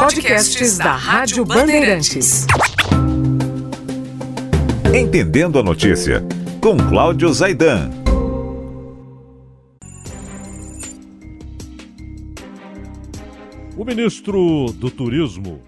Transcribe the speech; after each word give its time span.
Podcasts 0.00 0.78
da 0.78 0.94
Rádio 0.94 1.44
Bandeirantes. 1.44 2.46
Entendendo 4.98 5.58
a 5.58 5.62
notícia, 5.62 6.22
com 6.58 6.74
Cláudio 6.88 7.30
Zaidan. 7.34 7.90
O 13.76 13.84
ministro 13.84 14.72
do 14.72 14.90
Turismo, 14.90 15.60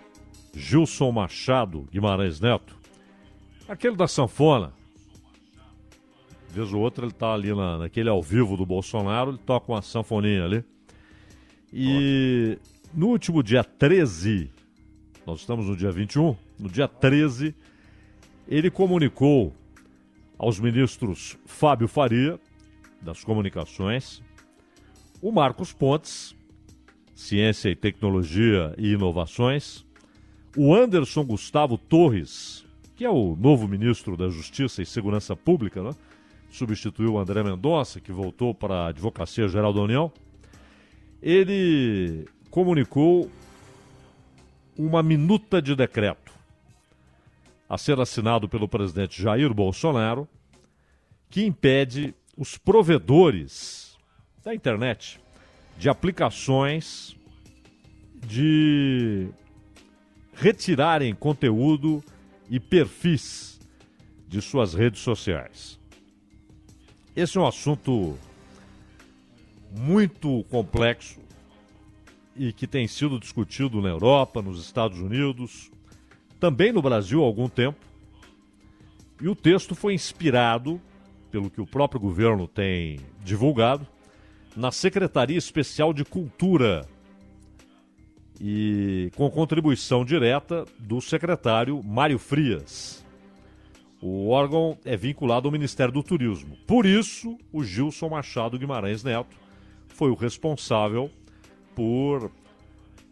Gilson 0.54 1.12
Machado 1.12 1.86
Guimarães 1.92 2.40
Neto, 2.40 2.74
aquele 3.68 3.96
da 3.96 4.08
sanfona, 4.08 4.72
vez 6.48 6.72
ou 6.72 6.80
outra 6.80 7.04
ele 7.04 7.12
está 7.12 7.34
ali 7.34 7.54
na, 7.54 7.76
naquele 7.76 8.08
ao 8.08 8.22
vivo 8.22 8.56
do 8.56 8.64
Bolsonaro, 8.64 9.32
ele 9.32 9.40
toca 9.44 9.70
uma 9.70 9.82
sanfoninha 9.82 10.46
ali. 10.46 10.64
E 11.70 12.58
no 12.94 13.08
último 13.08 13.42
dia 13.42 13.64
13, 13.64 14.50
nós 15.26 15.40
estamos 15.40 15.66
no 15.66 15.76
dia 15.76 15.90
21, 15.90 16.36
no 16.58 16.68
dia 16.68 16.86
13, 16.86 17.54
ele 18.46 18.70
comunicou 18.70 19.52
aos 20.38 20.58
ministros 20.60 21.38
Fábio 21.46 21.88
Faria, 21.88 22.38
das 23.00 23.24
Comunicações, 23.24 24.22
o 25.20 25.32
Marcos 25.32 25.72
Pontes, 25.72 26.36
Ciência 27.14 27.68
e 27.68 27.76
Tecnologia 27.76 28.74
e 28.76 28.92
Inovações, 28.92 29.84
o 30.56 30.74
Anderson 30.74 31.24
Gustavo 31.24 31.78
Torres, 31.78 32.64
que 32.94 33.04
é 33.04 33.10
o 33.10 33.36
novo 33.36 33.66
ministro 33.66 34.16
da 34.16 34.28
Justiça 34.28 34.82
e 34.82 34.86
Segurança 34.86 35.34
Pública, 35.34 35.82
né? 35.82 35.90
substituiu 36.50 37.14
o 37.14 37.18
André 37.18 37.42
Mendonça, 37.42 38.00
que 38.00 38.12
voltou 38.12 38.54
para 38.54 38.74
a 38.74 38.88
Advocacia 38.88 39.48
Geral 39.48 39.72
da 39.72 39.80
União, 39.80 40.12
ele 41.22 42.26
comunicou 42.52 43.30
uma 44.76 45.02
minuta 45.02 45.60
de 45.60 45.74
decreto 45.74 46.30
a 47.66 47.78
ser 47.78 47.98
assinado 47.98 48.46
pelo 48.46 48.68
presidente 48.68 49.22
Jair 49.22 49.54
Bolsonaro, 49.54 50.28
que 51.30 51.42
impede 51.46 52.14
os 52.36 52.58
provedores 52.58 53.96
da 54.44 54.54
internet 54.54 55.18
de 55.78 55.88
aplicações 55.88 57.16
de 58.26 59.30
retirarem 60.34 61.14
conteúdo 61.14 62.04
e 62.50 62.60
perfis 62.60 63.58
de 64.28 64.42
suas 64.42 64.74
redes 64.74 65.00
sociais. 65.00 65.80
Esse 67.16 67.38
é 67.38 67.40
um 67.40 67.46
assunto 67.46 68.18
muito 69.70 70.44
complexo 70.50 71.21
e 72.36 72.52
que 72.52 72.66
tem 72.66 72.86
sido 72.86 73.18
discutido 73.18 73.80
na 73.80 73.88
Europa, 73.88 74.40
nos 74.40 74.60
Estados 74.60 74.98
Unidos, 74.98 75.70
também 76.40 76.72
no 76.72 76.82
Brasil 76.82 77.22
há 77.22 77.26
algum 77.26 77.48
tempo. 77.48 77.78
E 79.20 79.28
o 79.28 79.34
texto 79.34 79.74
foi 79.74 79.94
inspirado, 79.94 80.80
pelo 81.30 81.50
que 81.50 81.60
o 81.60 81.66
próprio 81.66 82.00
governo 82.00 82.48
tem 82.48 82.98
divulgado, 83.24 83.86
na 84.56 84.70
Secretaria 84.70 85.38
Especial 85.38 85.92
de 85.92 86.04
Cultura 86.04 86.86
e 88.40 89.10
com 89.14 89.30
contribuição 89.30 90.04
direta 90.04 90.64
do 90.78 91.00
secretário 91.00 91.82
Mário 91.82 92.18
Frias. 92.18 93.04
O 94.00 94.30
órgão 94.30 94.76
é 94.84 94.96
vinculado 94.96 95.46
ao 95.46 95.52
Ministério 95.52 95.94
do 95.94 96.02
Turismo. 96.02 96.56
Por 96.66 96.84
isso, 96.84 97.38
o 97.52 97.62
Gilson 97.62 98.08
Machado 98.08 98.58
Guimarães 98.58 99.04
Neto 99.04 99.36
foi 99.86 100.10
o 100.10 100.16
responsável 100.16 101.08
por 101.74 102.30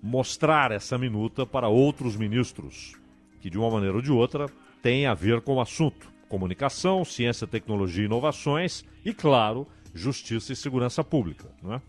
mostrar 0.02 0.72
essa 0.72 0.96
minuta 0.96 1.44
para 1.44 1.68
outros 1.68 2.16
ministros, 2.16 2.94
que 3.40 3.50
de 3.50 3.58
uma 3.58 3.70
maneira 3.70 3.96
ou 3.96 4.02
de 4.02 4.12
outra 4.12 4.46
têm 4.82 5.06
a 5.06 5.14
ver 5.14 5.40
com 5.40 5.54
o 5.54 5.60
assunto: 5.60 6.10
comunicação, 6.28 7.04
ciência, 7.04 7.46
tecnologia 7.46 8.02
e 8.02 8.06
inovações 8.06 8.84
e, 9.04 9.12
claro, 9.12 9.66
justiça 9.94 10.52
e 10.52 10.56
segurança 10.56 11.02
pública. 11.04 11.50
é? 11.64 11.80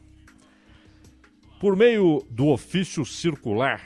Por 1.59 1.75
meio 1.75 2.25
do 2.29 2.47
ofício 2.47 3.05
circular 3.05 3.81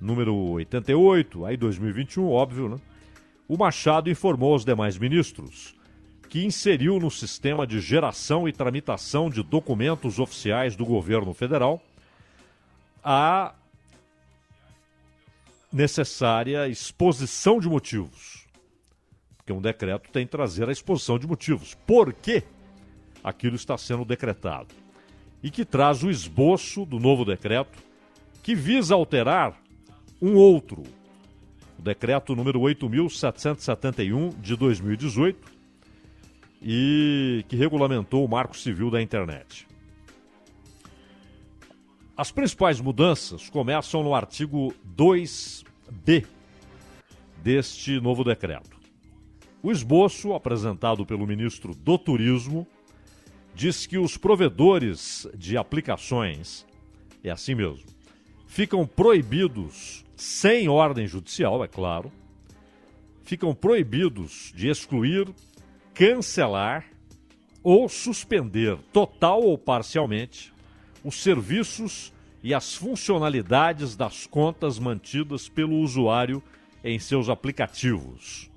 número 0.00 0.34
88, 0.34 1.44
aí 1.44 1.56
2021, 1.56 2.26
óbvio, 2.26 2.68
né? 2.70 2.76
O 3.46 3.56
Machado 3.58 4.08
informou 4.08 4.52
aos 4.52 4.64
demais 4.64 4.96
ministros 4.96 5.74
que 6.30 6.44
inseriu 6.44 7.00
no 7.00 7.10
sistema 7.10 7.66
de 7.66 7.80
geração 7.80 8.48
e 8.48 8.52
tramitação 8.52 9.28
de 9.28 9.42
documentos 9.42 10.20
oficiais 10.20 10.76
do 10.76 10.86
governo 10.86 11.34
federal 11.34 11.82
a 13.02 13.52
necessária 15.72 16.68
exposição 16.68 17.58
de 17.58 17.68
motivos. 17.68 18.46
Porque 19.36 19.52
um 19.52 19.60
decreto 19.60 20.08
tem 20.10 20.24
que 20.24 20.30
trazer 20.30 20.68
a 20.68 20.72
exposição 20.72 21.18
de 21.18 21.26
motivos. 21.26 21.74
Por 21.84 22.12
que 22.12 22.44
aquilo 23.24 23.56
está 23.56 23.76
sendo 23.76 24.04
decretado? 24.04 24.72
E 25.42 25.50
que 25.50 25.64
traz 25.64 26.04
o 26.04 26.10
esboço 26.10 26.86
do 26.86 27.00
novo 27.00 27.24
decreto 27.24 27.76
que 28.40 28.54
visa 28.54 28.94
alterar 28.94 29.60
um 30.22 30.36
outro, 30.36 30.84
o 31.76 31.82
decreto 31.82 32.36
número 32.36 32.60
8.771 32.60 34.40
de 34.40 34.54
2018, 34.54 35.59
e 36.62 37.44
que 37.48 37.56
regulamentou 37.56 38.24
o 38.24 38.28
Marco 38.28 38.56
Civil 38.56 38.90
da 38.90 39.00
Internet. 39.00 39.66
As 42.16 42.30
principais 42.30 42.80
mudanças 42.80 43.48
começam 43.48 44.02
no 44.02 44.14
artigo 44.14 44.74
2b 44.94 46.26
deste 47.42 47.98
novo 48.00 48.22
decreto. 48.22 48.78
O 49.62 49.70
esboço, 49.70 50.34
apresentado 50.34 51.06
pelo 51.06 51.26
ministro 51.26 51.74
do 51.74 51.98
Turismo, 51.98 52.66
diz 53.54 53.86
que 53.86 53.98
os 53.98 54.16
provedores 54.16 55.26
de 55.34 55.56
aplicações, 55.56 56.66
é 57.24 57.30
assim 57.30 57.54
mesmo, 57.54 57.86
ficam 58.46 58.86
proibidos, 58.86 60.04
sem 60.16 60.68
ordem 60.68 61.06
judicial, 61.06 61.64
é 61.64 61.68
claro, 61.68 62.12
ficam 63.22 63.54
proibidos 63.54 64.52
de 64.54 64.68
excluir 64.68 65.28
cancelar 65.94 66.84
ou 67.62 67.88
suspender 67.88 68.78
total 68.92 69.42
ou 69.42 69.58
parcialmente 69.58 70.52
os 71.04 71.22
serviços 71.22 72.12
e 72.42 72.54
as 72.54 72.74
funcionalidades 72.74 73.96
das 73.96 74.26
contas 74.26 74.78
mantidas 74.78 75.48
pelo 75.48 75.76
usuário 75.76 76.42
em 76.82 76.98
seus 76.98 77.28
aplicativos. 77.28 78.50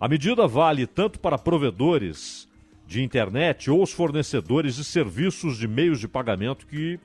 A 0.00 0.08
medida 0.08 0.48
vale 0.48 0.86
tanto 0.86 1.20
para 1.20 1.38
provedores 1.38 2.48
de 2.86 3.02
internet 3.02 3.70
ou 3.70 3.82
os 3.82 3.92
fornecedores 3.92 4.76
de 4.76 4.84
serviços 4.84 5.56
de 5.56 5.68
meios 5.68 6.00
de 6.00 6.08
pagamento 6.08 6.66
que 6.66 6.98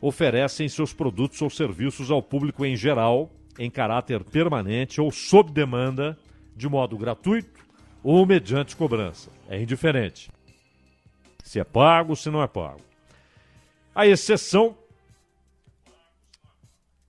oferecem 0.00 0.68
seus 0.68 0.92
produtos 0.92 1.40
ou 1.40 1.48
serviços 1.48 2.10
ao 2.10 2.22
público 2.22 2.64
em 2.64 2.76
geral, 2.76 3.30
em 3.58 3.70
caráter 3.70 4.22
permanente 4.22 5.00
ou 5.00 5.10
sob 5.10 5.50
demanda, 5.50 6.16
de 6.54 6.68
modo 6.68 6.96
gratuito 6.96 7.69
ou 8.02 8.24
mediante 8.24 8.76
cobrança. 8.76 9.30
É 9.48 9.60
indiferente. 9.60 10.30
Se 11.44 11.58
é 11.58 11.64
pago, 11.64 12.14
se 12.14 12.30
não 12.30 12.42
é 12.42 12.46
pago. 12.46 12.80
A 13.94 14.06
exceção 14.06 14.76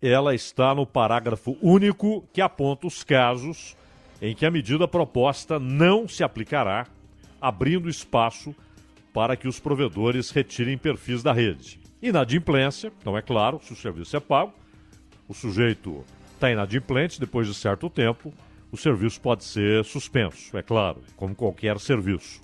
ela 0.01 0.33
está 0.33 0.73
no 0.73 0.85
parágrafo 0.85 1.55
único 1.61 2.27
que 2.33 2.41
aponta 2.41 2.87
os 2.87 3.03
casos 3.03 3.77
em 4.19 4.33
que 4.33 4.45
a 4.45 4.51
medida 4.51 4.87
proposta 4.87 5.59
não 5.59 6.07
se 6.07 6.23
aplicará, 6.23 6.87
abrindo 7.39 7.89
espaço 7.89 8.55
para 9.13 9.35
que 9.35 9.47
os 9.47 9.59
provedores 9.59 10.31
retirem 10.31 10.77
perfis 10.77 11.21
da 11.21 11.31
rede. 11.33 11.79
Inadimplência, 12.01 12.91
então 12.99 13.17
é 13.17 13.21
claro, 13.21 13.59
se 13.63 13.73
o 13.73 13.75
serviço 13.75 14.15
é 14.15 14.19
pago, 14.19 14.53
o 15.27 15.33
sujeito 15.33 16.03
está 16.33 16.51
inadimplente 16.51 17.19
depois 17.19 17.47
de 17.47 17.53
certo 17.53 17.89
tempo, 17.89 18.33
o 18.71 18.77
serviço 18.77 19.19
pode 19.19 19.43
ser 19.43 19.83
suspenso, 19.83 20.57
é 20.57 20.63
claro, 20.63 21.03
como 21.15 21.35
qualquer 21.35 21.79
serviço. 21.79 22.41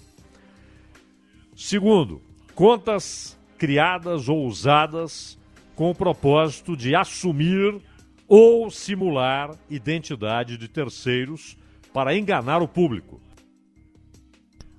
Segundo, 1.55 2.21
contas 2.53 3.37
criadas 3.57 4.27
ou 4.27 4.45
usadas 4.45 5.39
com 5.75 5.89
o 5.89 5.95
propósito 5.95 6.75
de 6.75 6.93
assumir 6.95 7.81
ou 8.27 8.69
simular 8.69 9.57
identidade 9.69 10.57
de 10.57 10.67
terceiros 10.67 11.57
para 11.93 12.15
enganar 12.15 12.61
o 12.61 12.67
público. 12.67 13.21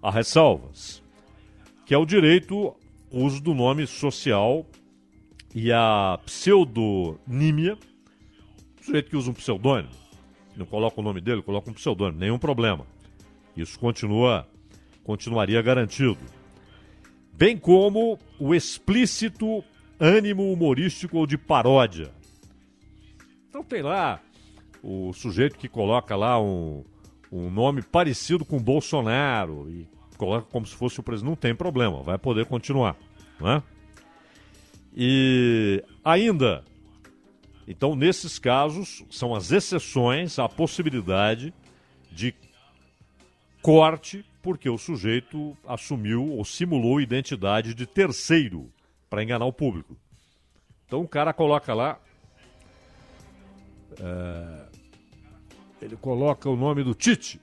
Há 0.03 0.11
ressalvas, 0.11 1.03
que 1.87 1.95
é 1.95 1.99
o 1.99 2.05
direito 2.05 2.77
ao 3.13 3.21
uso 3.21 3.41
do 3.41 3.55
nome 3.55 3.87
social 3.87 4.67
e 5.55 5.73
a 5.73 6.21
pseudonímia, 6.27 7.79
o 8.81 8.85
sujeito 8.85 9.11
que 9.11 9.17
usa 9.17 9.31
um 9.31 9.35
pseudônimo, 9.35 10.08
não 10.59 10.67
coloca 10.67 11.01
o 11.01 11.05
nome 11.05 11.21
dele, 11.21 11.43
coloca 11.43 11.71
um 11.71 11.75
pseudônimo, 11.75 12.19
nenhum 12.19 12.39
problema. 12.39 12.87
Isso 13.57 13.79
continua, 13.79 14.47
continuaria 15.05 15.61
garantido. 15.63 16.19
Bem 17.33 17.57
como 17.57 18.19
o 18.39 18.55
explícito 18.55 19.65
ânimo 19.99 20.53
humorístico 20.53 21.19
ou 21.19 21.27
de 21.27 21.39
paródia. 21.39 22.13
Então 23.49 23.65
tem 23.65 23.83
lá 23.83 24.21
o 24.83 25.13
sujeito 25.13 25.59
que 25.59 25.69
coloca 25.69 26.15
lá 26.15 26.41
um, 26.41 26.85
um 27.33 27.51
nome 27.51 27.83
parecido 27.83 28.45
com 28.45 28.59
Bolsonaro 28.59 29.69
e 29.71 29.89
coloca 30.17 30.47
como 30.51 30.67
se 30.67 30.75
fosse 30.75 31.01
o 31.01 31.03
presidente. 31.03 31.31
Não 31.31 31.37
tem 31.37 31.55
problema, 31.55 32.03
vai 32.03 32.19
poder 32.19 32.47
continuar. 32.47 32.97
Né? 33.41 33.63
E 34.95 35.83
ainda, 36.05 36.65
então 37.71 37.95
nesses 37.95 38.39
casos, 38.39 39.05
são 39.11 39.35
as 39.35 39.53
exceções 39.53 40.39
à 40.39 40.49
possibilidade 40.49 41.53
de 42.11 42.35
corte 43.61 44.25
porque 44.41 44.71
o 44.71 44.79
sujeito 44.79 45.55
assumiu 45.67 46.31
ou 46.31 46.43
simulou 46.47 46.99
identidade 46.99 47.75
de 47.75 47.87
terceiro 47.87 48.73
para 49.11 49.23
enganar 49.23 49.45
o 49.45 49.53
público. 49.53 49.95
Então 50.87 51.03
o 51.03 51.09
cara 51.09 51.35
coloca 51.35 51.75
lá. 51.75 52.01
É, 54.01 54.65
ele 55.83 55.97
coloca 55.97 56.49
o 56.49 56.57
nome 56.57 56.83
do 56.83 56.95
Tite. 56.95 57.39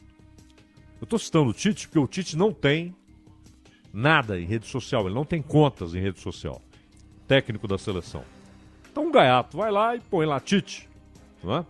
Eu 0.99 1.03
estou 1.03 1.19
citando 1.19 1.51
o 1.51 1.53
Tite 1.53 1.87
porque 1.87 1.99
o 1.99 2.07
Tite 2.07 2.35
não 2.35 2.51
tem 2.51 2.95
nada 3.93 4.39
em 4.39 4.45
rede 4.45 4.65
social, 4.65 5.05
ele 5.05 5.13
não 5.13 5.25
tem 5.25 5.43
contas 5.43 5.93
em 5.93 6.01
rede 6.01 6.19
social. 6.19 6.59
Técnico 7.27 7.67
da 7.67 7.77
seleção. 7.77 8.25
Então 8.95 9.09
o 9.09 9.11
Gaiato 9.11 9.57
vai 9.57 9.69
lá 9.69 9.93
e 9.93 9.99
põe 9.99 10.25
lá 10.25 10.39
Tite. 10.39 10.87
Não 11.43 11.57
é? 11.57 11.65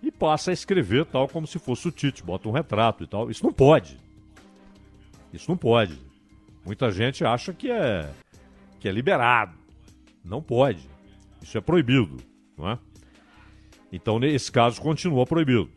E 0.00 0.12
passa 0.12 0.52
a 0.52 0.54
escrever 0.54 1.04
tal 1.06 1.26
como 1.26 1.44
se 1.44 1.58
fosse 1.58 1.88
o 1.88 1.90
Tite, 1.90 2.22
bota 2.22 2.48
um 2.48 2.52
retrato 2.52 3.02
e 3.02 3.06
tal. 3.08 3.28
Isso 3.28 3.42
não 3.42 3.52
pode. 3.52 3.98
Isso 5.32 5.50
não 5.50 5.56
pode. 5.56 5.98
Muita 6.64 6.88
gente 6.92 7.24
acha 7.24 7.52
que 7.52 7.68
é 7.68 8.08
que 8.78 8.88
é 8.88 8.92
liberado. 8.92 9.58
Não 10.24 10.40
pode. 10.40 10.88
Isso 11.42 11.58
é 11.58 11.60
proibido, 11.60 12.18
não 12.56 12.70
é? 12.70 12.78
Então, 13.90 14.20
nesse 14.20 14.52
caso, 14.52 14.80
continua 14.80 15.26
proibido. 15.26 15.68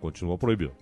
Continua 0.00 0.36
proibido. 0.36 0.74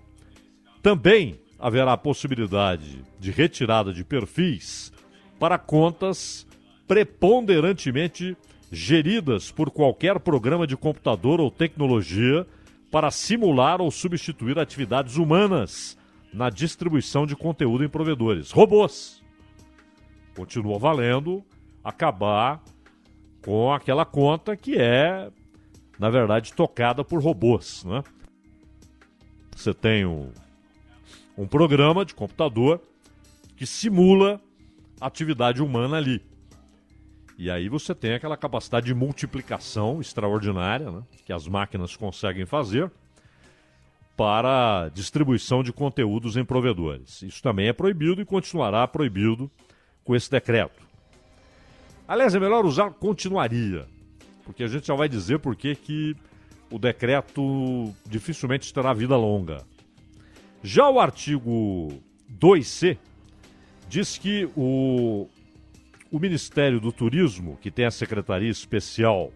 Também 0.82 1.38
haverá 1.58 1.92
a 1.92 1.98
possibilidade 1.98 3.04
de 3.18 3.30
retirada 3.30 3.92
de 3.92 4.02
perfis 4.04 4.90
para 5.38 5.58
contas 5.58 6.46
preponderantemente 6.88 8.34
geridas 8.70 9.50
por 9.50 9.70
qualquer 9.70 10.20
programa 10.20 10.66
de 10.66 10.76
computador 10.76 11.40
ou 11.40 11.50
tecnologia 11.50 12.46
para 12.90 13.10
simular 13.10 13.80
ou 13.80 13.90
substituir 13.90 14.58
atividades 14.58 15.16
humanas 15.16 15.96
na 16.32 16.50
distribuição 16.50 17.26
de 17.26 17.34
conteúdo 17.34 17.84
em 17.84 17.88
provedores. 17.88 18.50
Robôs 18.50 19.22
continua 20.36 20.78
valendo 20.78 21.44
acabar 21.82 22.62
com 23.44 23.72
aquela 23.72 24.04
conta 24.04 24.56
que 24.56 24.76
é, 24.78 25.30
na 25.98 26.10
verdade, 26.10 26.52
tocada 26.52 27.04
por 27.04 27.22
robôs. 27.22 27.84
Né? 27.84 28.02
Você 29.56 29.74
tem 29.74 30.06
um, 30.06 30.30
um 31.36 31.46
programa 31.46 32.04
de 32.04 32.14
computador 32.14 32.80
que 33.56 33.66
simula 33.66 34.40
atividade 35.00 35.62
humana 35.62 35.96
ali. 35.96 36.22
E 37.40 37.50
aí 37.50 37.70
você 37.70 37.94
tem 37.94 38.12
aquela 38.12 38.36
capacidade 38.36 38.84
de 38.84 38.94
multiplicação 38.94 39.98
extraordinária 39.98 40.90
né, 40.90 41.02
que 41.24 41.32
as 41.32 41.48
máquinas 41.48 41.96
conseguem 41.96 42.44
fazer 42.44 42.92
para 44.14 44.90
distribuição 44.90 45.62
de 45.62 45.72
conteúdos 45.72 46.36
em 46.36 46.44
provedores. 46.44 47.22
Isso 47.22 47.42
também 47.42 47.68
é 47.68 47.72
proibido 47.72 48.20
e 48.20 48.26
continuará 48.26 48.86
proibido 48.86 49.50
com 50.04 50.14
esse 50.14 50.30
decreto. 50.30 50.86
Aliás, 52.06 52.34
é 52.34 52.38
melhor 52.38 52.66
usar 52.66 52.90
continuaria, 52.90 53.88
porque 54.44 54.62
a 54.62 54.68
gente 54.68 54.88
já 54.88 54.94
vai 54.94 55.08
dizer 55.08 55.38
por 55.38 55.56
que 55.56 56.14
o 56.70 56.78
decreto 56.78 57.90
dificilmente 58.04 58.70
terá 58.70 58.92
vida 58.92 59.16
longa. 59.16 59.64
Já 60.62 60.90
o 60.90 61.00
artigo 61.00 61.88
2C 62.38 62.98
diz 63.88 64.18
que 64.18 64.46
o, 64.54 65.26
o 66.10 66.18
Ministério 66.18 66.80
do 66.80 66.90
Turismo, 66.92 67.56
que 67.60 67.70
tem 67.70 67.84
a 67.84 67.90
Secretaria 67.90 68.50
Especial 68.50 69.32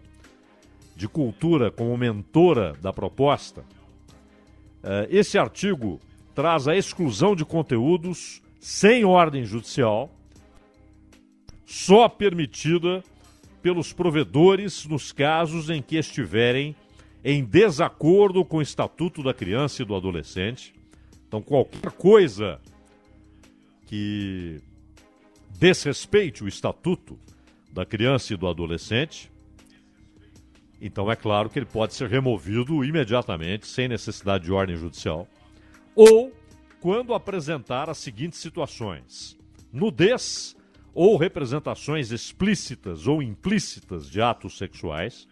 de 0.95 1.07
Cultura 1.07 1.71
como 1.71 1.97
mentora 1.97 2.73
da 2.81 2.91
proposta, 2.91 3.63
eh, 4.83 5.07
esse 5.09 5.37
artigo 5.37 5.99
traz 6.33 6.67
a 6.67 6.75
exclusão 6.75 7.35
de 7.35 7.45
conteúdos 7.45 8.41
sem 8.59 9.05
ordem 9.05 9.45
judicial 9.45 10.09
só 11.65 12.07
permitida 12.07 13.03
pelos 13.61 13.91
provedores 13.91 14.85
nos 14.85 15.11
casos 15.11 15.69
em 15.69 15.81
que 15.81 15.97
estiverem 15.97 16.75
em 17.23 17.43
desacordo 17.43 18.45
com 18.45 18.57
o 18.57 18.61
Estatuto 18.61 19.23
da 19.23 19.33
Criança 19.33 19.81
e 19.81 19.85
do 19.85 19.95
Adolescente. 19.95 20.73
Então, 21.27 21.41
qualquer 21.41 21.91
coisa 21.93 22.61
que 23.87 24.61
desrespeite 25.57 26.43
o 26.43 26.47
Estatuto 26.47 27.17
da 27.71 27.85
Criança 27.85 28.33
e 28.33 28.37
do 28.37 28.47
Adolescente, 28.47 29.31
então 30.81 31.09
é 31.11 31.15
claro 31.15 31.49
que 31.49 31.57
ele 31.57 31.65
pode 31.65 31.93
ser 31.93 32.09
removido 32.09 32.83
imediatamente, 32.83 33.67
sem 33.67 33.87
necessidade 33.87 34.45
de 34.45 34.51
ordem 34.51 34.75
judicial. 34.75 35.27
Ou 35.95 36.33
quando 36.81 37.13
apresentar 37.13 37.89
as 37.89 37.97
seguintes 37.97 38.39
situações: 38.39 39.37
nudez 39.71 40.55
ou 40.93 41.17
representações 41.17 42.11
explícitas 42.11 43.07
ou 43.07 43.21
implícitas 43.21 44.09
de 44.09 44.21
atos 44.21 44.57
sexuais. 44.57 45.27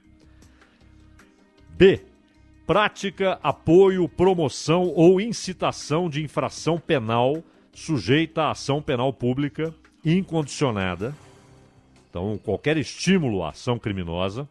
B. 1.69 2.01
Prática, 2.65 3.39
apoio, 3.43 4.07
promoção 4.07 4.87
ou 4.95 5.19
incitação 5.19 6.09
de 6.09 6.23
infração 6.23 6.79
penal 6.79 7.43
sujeita 7.73 8.43
à 8.43 8.51
ação 8.51 8.81
penal 8.81 9.11
pública 9.11 9.73
incondicionada. 10.03 11.15
Então, 12.09 12.37
qualquer 12.37 12.77
estímulo 12.77 13.43
à 13.43 13.49
ação 13.49 13.79
criminosa. 13.79 14.47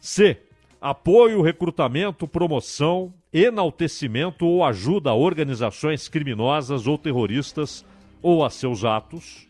C. 0.00 0.40
Apoio, 0.80 1.42
recrutamento, 1.42 2.28
promoção, 2.28 3.12
enaltecimento 3.32 4.46
ou 4.46 4.64
ajuda 4.64 5.10
a 5.10 5.14
organizações 5.14 6.08
criminosas 6.08 6.86
ou 6.86 6.98
terroristas 6.98 7.84
ou 8.22 8.44
a 8.44 8.50
seus 8.50 8.84
atos. 8.84 9.46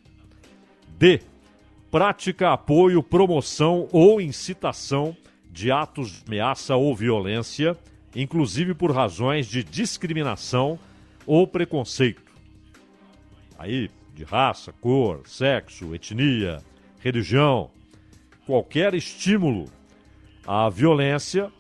D. 0.99 1.21
Prática, 1.91 2.53
apoio, 2.53 3.03
promoção 3.03 3.89
ou 3.93 4.21
incitação 4.21 5.17
de 5.51 5.71
atos 5.71 6.11
de 6.11 6.25
ameaça 6.27 6.77
ou 6.77 6.95
violência, 6.95 7.77
inclusive 8.15 8.75
por 8.75 8.93
razões 8.93 9.47
de 9.47 9.65
discriminação 9.65 10.79
ou 11.27 11.47
preconceito. 11.47 12.23
Aí, 13.59 13.91
de 14.17 14.25
raça, 14.25 14.73
cor, 14.81 15.21
sexo, 15.27 15.95
etnia, 15.95 16.63
religião, 16.99 17.71
qualquer 18.47 18.95
estímulo 18.95 19.67
à 20.47 20.71
violência, 20.71 21.53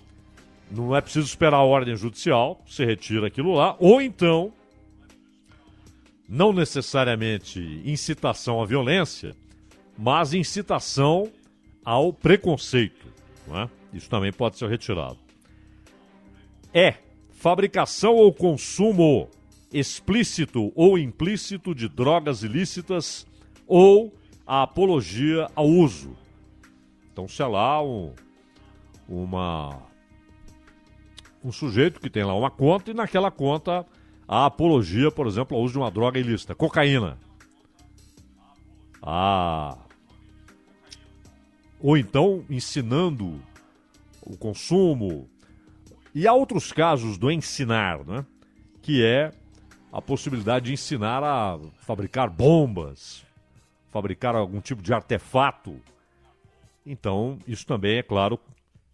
não 0.70 0.96
é 0.96 1.00
preciso 1.02 1.26
esperar 1.26 1.58
a 1.58 1.62
ordem 1.62 1.94
judicial, 1.94 2.60
você 2.66 2.86
retira 2.86 3.26
aquilo 3.26 3.54
lá, 3.54 3.76
ou 3.78 4.00
então 4.00 4.52
não 6.26 6.52
necessariamente 6.52 7.60
incitação 7.84 8.60
à 8.60 8.64
violência, 8.64 9.36
mas 9.96 10.32
incitação 10.32 11.30
ao 11.84 12.12
preconceito. 12.12 13.06
É? 13.52 13.68
Isso 13.96 14.08
também 14.08 14.32
pode 14.32 14.56
ser 14.56 14.68
retirado. 14.68 15.18
É 16.72 16.94
fabricação 17.30 18.14
ou 18.14 18.32
consumo 18.32 19.30
explícito 19.72 20.72
ou 20.74 20.98
implícito 20.98 21.74
de 21.74 21.88
drogas 21.88 22.42
ilícitas 22.42 23.26
ou 23.66 24.14
a 24.46 24.62
apologia 24.62 25.50
ao 25.54 25.66
uso. 25.66 26.16
Então, 27.12 27.26
sei 27.26 27.46
lá, 27.46 27.82
um, 27.82 28.12
uma, 29.08 29.82
um 31.44 31.50
sujeito 31.50 32.00
que 32.00 32.10
tem 32.10 32.24
lá 32.24 32.34
uma 32.34 32.50
conta 32.50 32.90
e 32.90 32.94
naquela 32.94 33.30
conta 33.30 33.86
a 34.28 34.46
apologia, 34.46 35.10
por 35.10 35.26
exemplo, 35.26 35.56
ao 35.56 35.62
uso 35.62 35.72
de 35.72 35.78
uma 35.78 35.90
droga 35.90 36.18
ilícita, 36.18 36.54
cocaína. 36.54 37.18
A 39.02 39.78
ou 41.80 41.96
então 41.96 42.44
ensinando 42.48 43.40
o 44.22 44.36
consumo. 44.36 45.28
E 46.14 46.26
há 46.26 46.32
outros 46.32 46.72
casos 46.72 47.18
do 47.18 47.30
ensinar, 47.30 48.04
né? 48.04 48.24
que 48.82 49.04
é 49.04 49.32
a 49.96 50.02
possibilidade 50.02 50.66
de 50.66 50.74
ensinar 50.74 51.24
a 51.24 51.58
fabricar 51.78 52.28
bombas, 52.28 53.24
fabricar 53.90 54.36
algum 54.36 54.60
tipo 54.60 54.82
de 54.82 54.92
artefato. 54.92 55.80
Então, 56.84 57.38
isso 57.48 57.66
também, 57.66 57.96
é 57.96 58.02
claro, 58.02 58.38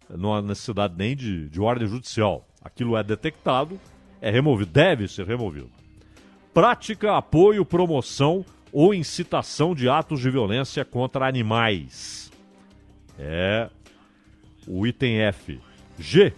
não 0.09 0.33
há 0.33 0.41
necessidade 0.41 0.93
nem 0.97 1.13
de, 1.13 1.49
de 1.49 1.59
ordem 1.59 1.89
judicial. 1.89 2.47
Aquilo 2.63 2.95
é 2.95 3.03
detectado, 3.03 3.77
é 4.21 4.31
removido, 4.31 4.71
deve 4.71 5.09
ser 5.09 5.27
removido. 5.27 5.69
Prática, 6.53 7.17
apoio, 7.17 7.65
promoção 7.65 8.45
ou 8.71 8.93
incitação 8.93 9.75
de 9.75 9.89
atos 9.89 10.21
de 10.21 10.31
violência 10.31 10.85
contra 10.85 11.27
animais. 11.27 12.31
É 13.19 13.69
o 14.65 14.87
item 14.87 15.19
F. 15.19 15.59
G. 15.99 16.31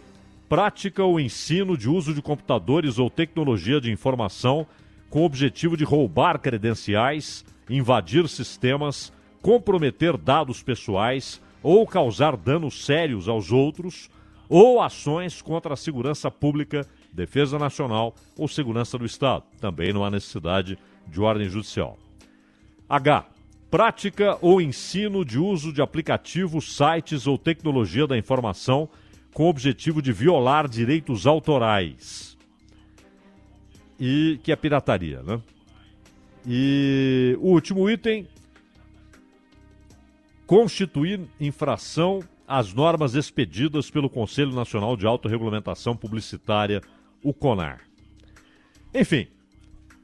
Prática 0.47 1.03
ou 1.03 1.19
ensino 1.19 1.75
de 1.75 1.89
uso 1.89 2.13
de 2.13 2.21
computadores 2.21 2.99
ou 2.99 3.09
tecnologia 3.09 3.81
de 3.81 3.91
informação 3.91 4.67
com 5.09 5.21
o 5.21 5.25
objetivo 5.25 5.75
de 5.75 5.83
roubar 5.83 6.39
credenciais, 6.39 7.43
invadir 7.69 8.27
sistemas, 8.29 9.11
comprometer 9.41 10.17
dados 10.17 10.61
pessoais 10.61 11.41
ou 11.63 11.85
causar 11.87 12.37
danos 12.37 12.85
sérios 12.85 13.27
aos 13.27 13.51
outros, 13.51 14.07
ou 14.47 14.79
ações 14.79 15.41
contra 15.41 15.73
a 15.73 15.77
segurança 15.77 16.29
pública, 16.29 16.85
defesa 17.11 17.57
nacional 17.57 18.13
ou 18.37 18.47
segurança 18.47 18.99
do 18.99 19.05
Estado. 19.05 19.43
Também 19.59 19.91
não 19.91 20.05
há 20.05 20.11
necessidade 20.11 20.77
de 21.07 21.21
ordem 21.21 21.49
judicial. 21.49 21.97
H. 22.87 23.25
Prática 23.71 24.37
ou 24.41 24.61
ensino 24.61 25.25
de 25.25 25.39
uso 25.39 25.73
de 25.73 25.81
aplicativos, 25.81 26.77
sites 26.77 27.25
ou 27.25 27.35
tecnologia 27.35 28.05
da 28.05 28.15
informação 28.15 28.87
com 29.35 29.43
o 29.43 29.49
objetivo 29.49 30.01
de 30.01 30.13
violar 30.13 30.65
direitos 30.65 31.27
autorais. 31.27 32.37
E 33.99 34.39
que 34.41 34.49
é 34.49 34.55
pirataria, 34.55 35.21
né? 35.23 35.41
E 36.47 37.37
o 37.41 37.49
último 37.49 37.89
item, 37.89 38.29
constituir 40.47 41.19
infração 41.37 42.21
às 42.47 42.73
normas 42.73 43.13
expedidas 43.13 43.91
pelo 43.91 44.09
Conselho 44.09 44.53
Nacional 44.53 44.95
de 44.95 45.05
Autorregulamentação 45.05 45.97
Publicitária, 45.97 46.81
o 47.21 47.33
CONAR. 47.33 47.81
Enfim, 48.93 49.27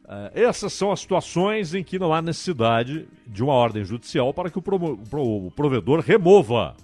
eh, 0.10 0.32
essas 0.34 0.74
são 0.74 0.92
as 0.92 1.00
situações 1.00 1.74
em 1.74 1.86
que 1.86 1.98
não 1.98 2.14
há 2.14 2.22
necessidade 2.22 3.08
de 3.26 3.42
uma 3.42 3.54
ordem 3.54 3.86
judicial 3.86 4.34
para 4.34 4.50
que 4.50 4.60
o, 4.60 4.64
o 4.66 5.52
provedor 5.52 6.02
remova 6.02 6.76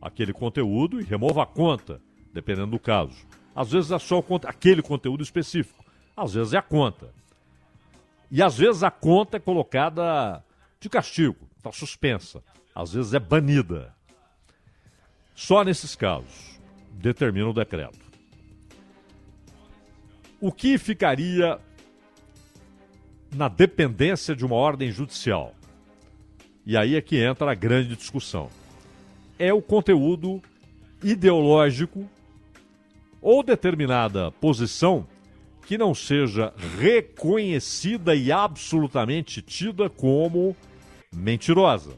aquele 0.00 0.32
conteúdo 0.32 1.00
e 1.00 1.04
remova 1.04 1.42
a 1.42 1.46
conta, 1.46 2.00
dependendo 2.32 2.72
do 2.72 2.78
caso. 2.78 3.26
Às 3.54 3.72
vezes 3.72 3.90
é 3.90 3.98
só 3.98 4.24
aquele 4.46 4.82
conteúdo 4.82 5.22
específico, 5.22 5.84
às 6.16 6.34
vezes 6.34 6.52
é 6.52 6.58
a 6.58 6.62
conta. 6.62 7.12
E 8.30 8.42
às 8.42 8.56
vezes 8.56 8.82
a 8.82 8.90
conta 8.90 9.36
é 9.36 9.40
colocada 9.40 10.44
de 10.80 10.88
castigo, 10.88 11.48
está 11.58 11.72
suspensa 11.72 12.42
às 12.74 12.92
vezes 12.92 13.14
é 13.14 13.18
banida. 13.18 13.94
Só 15.34 15.64
nesses 15.64 15.94
casos 15.94 16.58
determina 16.92 17.48
o 17.48 17.52
decreto. 17.52 17.98
O 20.40 20.52
que 20.52 20.78
ficaria 20.78 21.58
na 23.34 23.48
dependência 23.48 24.34
de 24.34 24.44
uma 24.44 24.56
ordem 24.56 24.90
judicial? 24.90 25.54
E 26.64 26.76
aí 26.76 26.94
é 26.94 27.00
que 27.00 27.22
entra 27.22 27.52
a 27.52 27.54
grande 27.54 27.96
discussão. 27.96 28.50
É 29.40 29.54
o 29.54 29.62
conteúdo 29.62 30.42
ideológico 31.02 32.06
ou 33.22 33.42
determinada 33.42 34.30
posição 34.32 35.06
que 35.66 35.78
não 35.78 35.94
seja 35.94 36.52
reconhecida 36.78 38.14
e 38.14 38.30
absolutamente 38.30 39.40
tida 39.40 39.88
como 39.88 40.54
mentirosa. 41.10 41.96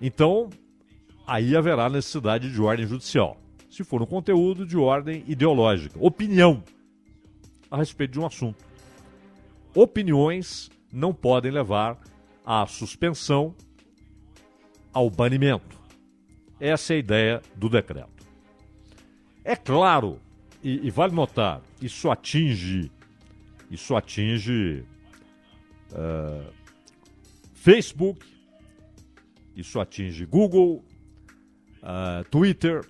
Então, 0.00 0.48
aí 1.26 1.56
haverá 1.56 1.90
necessidade 1.90 2.52
de 2.52 2.62
ordem 2.62 2.86
judicial. 2.86 3.36
Se 3.68 3.82
for 3.82 4.00
um 4.00 4.06
conteúdo 4.06 4.64
de 4.64 4.76
ordem 4.76 5.24
ideológica, 5.26 5.98
opinião 6.00 6.62
a 7.68 7.78
respeito 7.78 8.12
de 8.12 8.20
um 8.20 8.26
assunto. 8.26 8.64
Opiniões 9.74 10.70
não 10.92 11.12
podem 11.12 11.50
levar 11.50 11.98
à 12.46 12.64
suspensão, 12.64 13.56
ao 14.94 15.10
banimento. 15.10 15.76
Essa 16.60 16.94
é 16.94 16.96
a 16.96 16.98
ideia 17.00 17.42
do 17.56 17.68
decreto. 17.68 18.24
É 19.44 19.56
claro, 19.56 20.20
e, 20.62 20.86
e 20.86 20.90
vale 20.90 21.12
notar, 21.12 21.60
isso 21.82 22.10
atinge, 22.10 22.90
isso 23.70 23.94
atinge 23.94 24.84
uh, 25.92 26.50
Facebook, 27.52 28.24
isso 29.54 29.78
atinge 29.80 30.24
Google, 30.24 30.82
uh, 31.82 32.24
Twitter. 32.30 32.86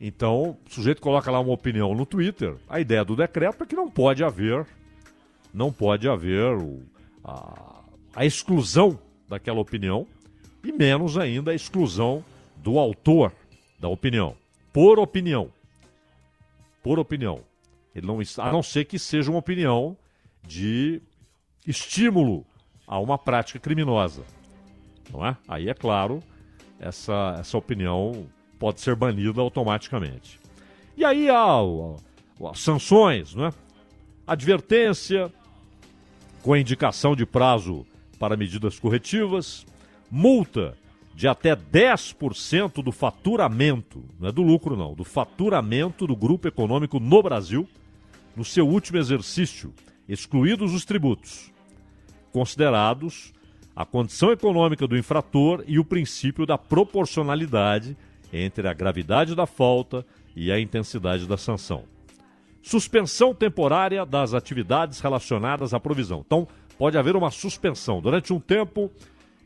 Então, 0.00 0.56
o 0.66 0.70
sujeito 0.70 1.02
coloca 1.02 1.30
lá 1.30 1.38
uma 1.40 1.52
opinião 1.52 1.94
no 1.94 2.06
Twitter. 2.06 2.56
A 2.68 2.80
ideia 2.80 3.04
do 3.04 3.14
decreto 3.14 3.62
é 3.62 3.66
que 3.66 3.76
não 3.76 3.90
pode 3.90 4.24
haver, 4.24 4.66
não 5.52 5.70
pode 5.70 6.08
haver 6.08 6.56
o, 6.56 6.82
a, 7.22 7.84
a 8.16 8.24
exclusão 8.24 8.98
daquela 9.28 9.60
opinião 9.60 10.06
e 10.64 10.72
menos 10.72 11.18
ainda 11.18 11.50
a 11.50 11.54
exclusão 11.54 12.24
do 12.56 12.78
autor 12.78 13.32
da 13.78 13.88
opinião, 13.88 14.36
por 14.72 14.98
opinião. 14.98 15.50
Por 16.82 16.98
opinião. 16.98 17.40
Ele 17.94 18.06
não, 18.06 18.18
a 18.38 18.52
não 18.52 18.62
ser 18.62 18.84
que 18.84 18.98
seja 18.98 19.30
uma 19.30 19.38
opinião 19.38 19.96
de 20.46 21.00
estímulo 21.66 22.44
a 22.86 22.98
uma 22.98 23.18
prática 23.18 23.58
criminosa 23.58 24.24
não 25.12 25.24
é? 25.26 25.36
Aí 25.46 25.68
é 25.68 25.74
claro, 25.74 26.22
essa, 26.80 27.36
essa 27.38 27.58
opinião 27.58 28.26
pode 28.58 28.80
ser 28.80 28.96
banida 28.96 29.40
automaticamente. 29.40 30.40
E 30.96 31.04
aí 31.04 31.28
há, 31.28 31.58
há, 31.58 32.54
sanções, 32.54 33.34
não 33.34 33.46
é? 33.46 33.52
Advertência 34.26 35.32
com 36.42 36.56
indicação 36.56 37.14
de 37.14 37.26
prazo 37.26 37.86
para 38.18 38.36
medidas 38.36 38.78
corretivas, 38.78 39.66
multa 40.14 40.76
de 41.14 41.26
até 41.26 41.56
10% 41.56 42.82
do 42.82 42.92
faturamento, 42.92 44.04
não 44.20 44.28
é 44.28 44.32
do 44.32 44.42
lucro 44.42 44.76
não, 44.76 44.92
do 44.92 45.04
faturamento 45.04 46.06
do 46.06 46.14
grupo 46.14 46.46
econômico 46.46 47.00
no 47.00 47.22
Brasil 47.22 47.66
no 48.36 48.44
seu 48.44 48.68
último 48.68 48.98
exercício, 48.98 49.72
excluídos 50.06 50.74
os 50.74 50.84
tributos, 50.84 51.50
considerados 52.30 53.32
a 53.74 53.86
condição 53.86 54.30
econômica 54.30 54.86
do 54.86 54.98
infrator 54.98 55.64
e 55.66 55.78
o 55.78 55.84
princípio 55.84 56.44
da 56.44 56.58
proporcionalidade 56.58 57.96
entre 58.30 58.68
a 58.68 58.74
gravidade 58.74 59.34
da 59.34 59.46
falta 59.46 60.04
e 60.36 60.52
a 60.52 60.60
intensidade 60.60 61.26
da 61.26 61.38
sanção. 61.38 61.84
Suspensão 62.62 63.34
temporária 63.34 64.04
das 64.04 64.34
atividades 64.34 65.00
relacionadas 65.00 65.72
à 65.72 65.80
provisão. 65.80 66.22
Então, 66.24 66.46
pode 66.78 66.98
haver 66.98 67.16
uma 67.16 67.30
suspensão. 67.30 68.00
Durante 68.00 68.32
um 68.32 68.40
tempo, 68.40 68.90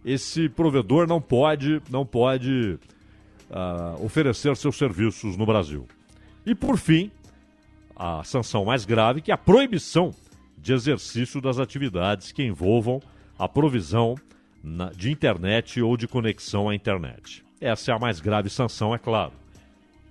esse 0.06 0.48
provedor 0.48 1.08
não 1.08 1.20
pode, 1.20 1.82
não 1.90 2.06
pode 2.06 2.78
uh, 3.50 4.04
oferecer 4.04 4.56
seus 4.56 4.78
serviços 4.78 5.36
no 5.36 5.44
Brasil. 5.44 5.84
E, 6.46 6.54
por 6.54 6.78
fim, 6.78 7.10
a 7.96 8.22
sanção 8.22 8.64
mais 8.64 8.84
grave, 8.84 9.20
que 9.20 9.32
é 9.32 9.34
a 9.34 9.38
proibição 9.38 10.14
de 10.56 10.72
exercício 10.72 11.40
das 11.40 11.58
atividades 11.58 12.30
que 12.30 12.44
envolvam 12.44 13.02
a 13.36 13.48
provisão 13.48 14.14
na, 14.62 14.90
de 14.90 15.10
internet 15.10 15.82
ou 15.82 15.96
de 15.96 16.06
conexão 16.06 16.68
à 16.68 16.74
internet. 16.74 17.44
Essa 17.60 17.90
é 17.90 17.94
a 17.94 17.98
mais 17.98 18.20
grave 18.20 18.48
sanção, 18.48 18.94
é 18.94 18.98
claro. 18.98 19.32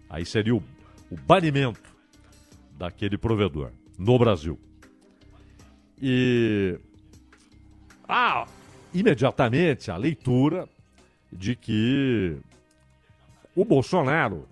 Aí 0.10 0.26
seria 0.26 0.56
o, 0.56 0.64
o 1.10 1.16
banimento 1.16 1.96
daquele 2.78 3.18
provedor 3.18 3.72
no 3.98 4.20
Brasil. 4.20 4.60
E 6.02 6.78
há 8.06 8.46
imediatamente 8.96 9.92
a 9.92 9.98
leitura 9.98 10.70
de 11.32 11.56
que 11.56 12.38
o 13.54 13.66
Bolsonaro 13.66 14.48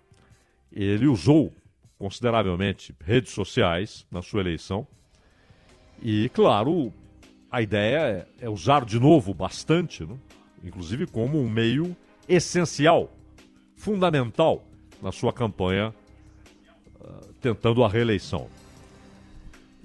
ele 0.72 1.08
usou 1.08 1.54
consideravelmente 1.98 2.94
redes 3.00 3.32
sociais 3.32 4.06
na 4.12 4.22
sua 4.22 4.42
eleição 4.42 4.86
e, 6.02 6.30
claro, 6.34 6.92
a 7.50 7.62
ideia 7.62 8.28
é, 8.42 8.46
é 8.46 8.50
usar 8.50 8.84
de 8.84 9.00
novo 9.00 9.34
bastante, 9.34 10.04
né? 10.04 10.18
inclusive 10.62 11.08
como 11.08 11.40
um 11.40 11.50
meio 11.50 11.96
essencial, 12.28 13.10
fundamental 13.78 14.66
na 15.02 15.14
sua 15.14 15.32
campanha 15.32 15.94
uh, 17.00 17.34
tentando 17.40 17.82
a 17.84 17.88
reeleição. 17.88 18.50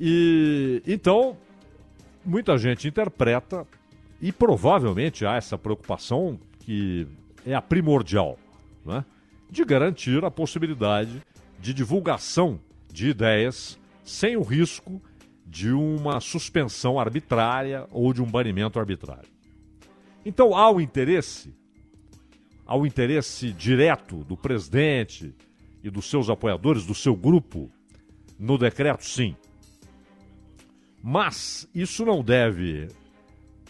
E 0.00 0.82
então 0.84 1.36
muita 2.24 2.58
gente 2.58 2.88
interpreta 2.88 3.64
e 4.20 4.32
provavelmente 4.32 5.24
há 5.24 5.36
essa 5.36 5.56
preocupação 5.56 6.38
que 6.60 7.06
é 7.46 7.54
a 7.54 7.62
primordial, 7.62 8.38
né? 8.84 9.04
de 9.50 9.64
garantir 9.64 10.24
a 10.24 10.30
possibilidade 10.30 11.22
de 11.58 11.72
divulgação 11.72 12.60
de 12.92 13.08
ideias 13.08 13.78
sem 14.02 14.36
o 14.36 14.42
risco 14.42 15.00
de 15.46 15.70
uma 15.72 16.20
suspensão 16.20 16.98
arbitrária 16.98 17.86
ou 17.90 18.12
de 18.12 18.22
um 18.22 18.26
banimento 18.26 18.78
arbitrário. 18.78 19.28
Então 20.24 20.54
há 20.54 20.70
o 20.70 20.80
interesse, 20.80 21.54
há 22.66 22.76
o 22.76 22.86
interesse 22.86 23.52
direto 23.52 24.24
do 24.24 24.36
presidente 24.36 25.34
e 25.82 25.88
dos 25.88 26.10
seus 26.10 26.28
apoiadores, 26.28 26.84
do 26.84 26.94
seu 26.94 27.16
grupo, 27.16 27.70
no 28.38 28.58
decreto, 28.58 29.04
sim. 29.04 29.34
Mas 31.02 31.68
isso 31.74 32.04
não 32.04 32.22
deve 32.22 32.88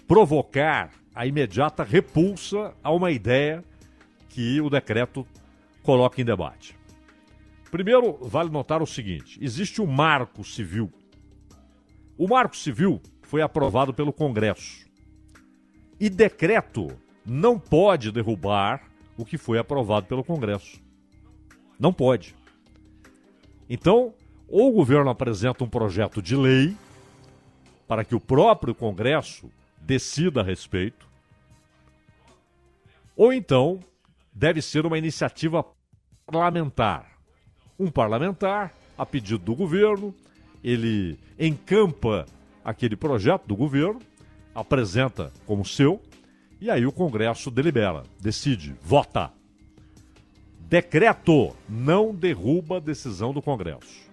provocar 0.09 0.91
a 1.15 1.27
imediata 1.27 1.85
repulsa 1.85 2.75
a 2.83 2.91
uma 2.91 3.11
ideia 3.11 3.63
que 4.31 4.59
o 4.61 4.71
decreto 4.71 5.27
coloca 5.83 6.21
em 6.21 6.25
debate. 6.25 6.75
Primeiro, 7.71 8.17
vale 8.23 8.49
notar 8.49 8.83
o 8.83 8.87
seguinte: 8.87 9.39
existe 9.43 9.83
o 9.83 9.87
Marco 9.87 10.43
Civil. 10.43 10.91
O 12.17 12.27
Marco 12.27 12.57
Civil 12.57 13.01
foi 13.23 13.43
aprovado 13.43 13.93
pelo 13.93 14.13
Congresso. 14.13 14.89
E 16.01 16.09
decreto 16.09 16.89
não 17.25 17.59
pode 17.59 18.11
derrubar 18.11 18.89
o 19.17 19.25
que 19.25 19.37
foi 19.37 19.59
aprovado 19.59 20.07
pelo 20.07 20.25
Congresso. 20.25 20.81
Não 21.79 21.93
pode. 21.93 22.35
Então, 23.69 24.15
ou 24.49 24.71
o 24.71 24.73
governo 24.73 25.11
apresenta 25.11 25.63
um 25.63 25.69
projeto 25.69 26.23
de 26.23 26.35
lei 26.35 26.75
para 27.87 28.05
que 28.05 28.15
o 28.15 28.21
próprio 28.21 28.75
Congresso 28.75 29.51
decida 29.89 30.43
a 30.43 30.45
respeito, 30.45 31.09
ou 33.17 33.33
então 33.33 33.81
deve 34.35 34.61
ser 34.61 34.85
uma 34.85 34.99
iniciativa 34.99 35.65
parlamentar. 36.27 37.19
Um 37.79 37.91
parlamentar, 37.91 38.75
a 38.99 39.07
pedido 39.07 39.39
do 39.39 39.55
governo, 39.55 40.15
ele 40.63 41.19
encampa 41.39 42.27
aquele 42.63 42.97
projeto 42.97 43.47
do 43.47 43.57
governo, 43.57 43.99
apresenta 44.55 45.33
como 45.47 45.65
seu, 45.65 46.03
e 46.61 46.71
aí 46.71 46.85
o 46.85 46.93
Congresso 46.93 47.51
delibera, 47.51 48.03
decide, 48.21 48.77
vota. 48.83 49.33
Decreto 50.69 51.57
não 51.67 52.15
derruba 52.15 52.77
a 52.77 52.81
decisão 52.81 53.33
do 53.33 53.41
Congresso. 53.41 54.07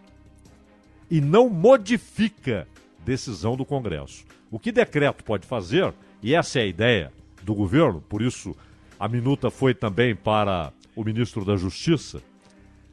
E 1.12 1.20
não 1.20 1.50
modifica 1.50 2.66
decisão 3.04 3.58
do 3.58 3.66
Congresso. 3.66 4.26
O 4.56 4.60
que 4.60 4.72
decreto 4.72 5.22
pode 5.22 5.46
fazer, 5.46 5.94
e 6.24 6.34
essa 6.34 6.60
é 6.60 6.62
a 6.62 6.66
ideia 6.66 7.12
do 7.44 7.54
governo, 7.54 8.00
por 8.00 8.22
isso 8.22 8.56
a 8.98 9.06
minuta 9.06 9.52
foi 9.52 9.74
também 9.74 10.16
para 10.16 10.72
o 10.96 11.04
ministro 11.04 11.44
da 11.44 11.58
Justiça, 11.58 12.24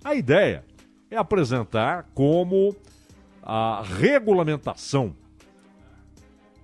a 0.02 0.12
ideia 0.12 0.64
é 1.08 1.16
apresentar 1.16 2.10
como 2.16 2.74
a 3.40 3.80
regulamentação 3.80 5.14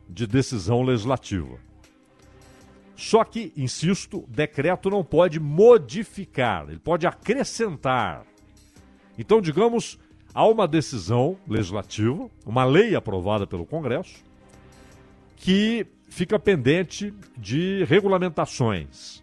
de 0.08 0.26
decisão 0.26 0.82
legislativa. 0.82 1.60
Só 2.96 3.22
que, 3.22 3.52
insisto, 3.56 4.24
decreto 4.26 4.90
não 4.90 5.04
pode 5.04 5.38
modificar, 5.38 6.68
ele 6.68 6.80
pode 6.80 7.06
acrescentar. 7.06 8.26
Então, 9.16 9.40
digamos, 9.40 9.96
há 10.34 10.44
uma 10.44 10.66
decisão 10.66 11.38
legislativa, 11.46 12.28
uma 12.44 12.64
lei 12.64 12.96
aprovada 12.96 13.46
pelo 13.46 13.64
Congresso, 13.64 14.26
que 15.38 15.86
fica 16.08 16.38
pendente 16.38 17.14
de 17.36 17.84
regulamentações. 17.84 19.22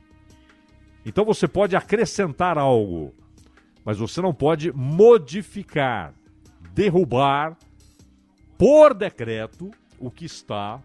Então 1.06 1.24
você 1.24 1.48
pode 1.48 1.76
acrescentar 1.76 2.58
algo, 2.58 3.14
mas 3.84 4.00
você 4.00 4.22
não 4.22 4.34
pode 4.34 4.72
modificar, 4.72 6.14
derrubar 6.74 7.58
por 8.58 8.94
decreto 8.94 9.70
o 10.00 10.10
que 10.10 10.26
está 10.26 10.82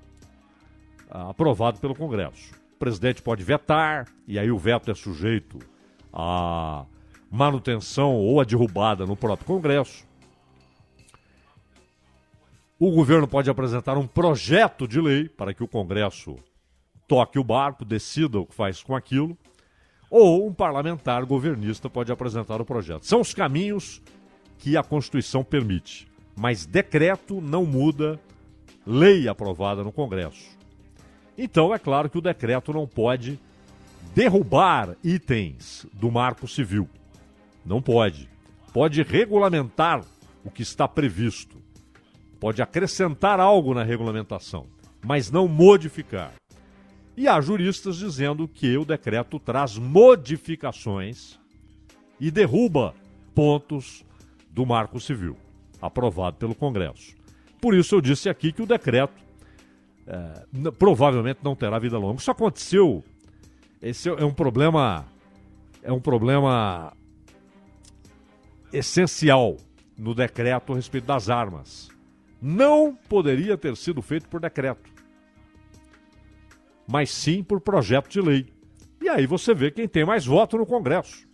ah, 1.10 1.30
aprovado 1.30 1.80
pelo 1.80 1.94
Congresso. 1.94 2.52
O 2.74 2.78
presidente 2.78 3.22
pode 3.22 3.44
vetar, 3.44 4.06
e 4.26 4.38
aí 4.38 4.50
o 4.50 4.58
veto 4.58 4.90
é 4.90 4.94
sujeito 4.94 5.58
à 6.12 6.84
manutenção 7.30 8.14
ou 8.14 8.40
à 8.40 8.44
derrubada 8.44 9.06
no 9.06 9.16
próprio 9.16 9.46
Congresso. 9.46 10.09
O 12.82 12.90
governo 12.90 13.28
pode 13.28 13.50
apresentar 13.50 13.98
um 13.98 14.06
projeto 14.06 14.88
de 14.88 14.98
lei 15.02 15.28
para 15.28 15.52
que 15.52 15.62
o 15.62 15.68
Congresso 15.68 16.36
toque 17.06 17.38
o 17.38 17.44
barco, 17.44 17.84
decida 17.84 18.38
o 18.38 18.46
que 18.46 18.54
faz 18.54 18.82
com 18.82 18.96
aquilo, 18.96 19.36
ou 20.10 20.48
um 20.48 20.54
parlamentar 20.54 21.26
governista 21.26 21.90
pode 21.90 22.10
apresentar 22.10 22.58
o 22.58 22.64
projeto. 22.64 23.04
São 23.04 23.20
os 23.20 23.34
caminhos 23.34 24.00
que 24.56 24.78
a 24.78 24.82
Constituição 24.82 25.44
permite, 25.44 26.08
mas 26.34 26.64
decreto 26.64 27.38
não 27.38 27.66
muda 27.66 28.18
lei 28.86 29.28
aprovada 29.28 29.84
no 29.84 29.92
Congresso. 29.92 30.48
Então, 31.36 31.74
é 31.74 31.78
claro 31.78 32.08
que 32.08 32.16
o 32.16 32.22
decreto 32.22 32.72
não 32.72 32.86
pode 32.86 33.38
derrubar 34.14 34.96
itens 35.04 35.86
do 35.92 36.10
Marco 36.10 36.48
Civil. 36.48 36.88
Não 37.62 37.82
pode. 37.82 38.26
Pode 38.72 39.02
regulamentar 39.02 40.02
o 40.42 40.50
que 40.50 40.62
está 40.62 40.88
previsto 40.88 41.59
pode 42.40 42.62
acrescentar 42.62 43.38
algo 43.38 43.74
na 43.74 43.85
regulamentação, 43.85 44.66
mas 45.05 45.31
não 45.31 45.46
modificar. 45.46 46.33
E 47.16 47.29
há 47.29 47.38
juristas 47.40 47.98
dizendo 47.98 48.48
que 48.48 48.79
o 48.79 48.85
decreto 48.85 49.38
traz 49.38 49.76
modificações 49.76 51.38
e 52.18 52.31
derruba 52.31 52.94
pontos 53.35 54.05
do 54.50 54.64
Marco 54.64 54.98
Civil, 54.98 55.37
aprovado 55.83 56.38
pelo 56.38 56.55
Congresso. 56.55 57.14
Por 57.61 57.74
isso 57.74 57.94
eu 57.94 58.00
disse 58.00 58.31
aqui 58.31 58.53
que 58.53 58.62
o 58.62 58.66
decreto 58.66 59.22
é, 60.07 60.70
provavelmente 60.79 61.40
não 61.42 61.55
terá 61.55 61.79
vida 61.79 61.98
longa. 61.98 62.18
Isso 62.18 62.31
aconteceu. 62.31 63.05
Esse 63.83 64.09
é 64.09 64.24
um 64.24 64.33
problema. 64.33 65.05
É 65.83 65.92
um 65.92 66.00
problema 66.00 66.92
essencial 68.72 69.57
no 69.96 70.14
decreto 70.14 70.72
a 70.72 70.76
respeito 70.76 71.07
das 71.07 71.29
armas 71.29 71.89
não 72.40 72.94
poderia 72.94 73.57
ter 73.59 73.76
sido 73.76 74.00
feito 74.00 74.29
por 74.29 74.40
decreto, 74.40 74.90
mas 76.87 77.11
sim 77.11 77.42
por 77.42 77.61
projeto 77.61 78.09
de 78.09 78.20
lei. 78.20 78.53
E 79.00 79.09
aí 79.09 79.26
você 79.26 79.55
vê 79.55 79.70
quem 79.70 79.87
tem 79.87 80.05
mais 80.05 80.24
voto 80.24 80.57
no 80.57 80.66
Congresso. 80.66 81.29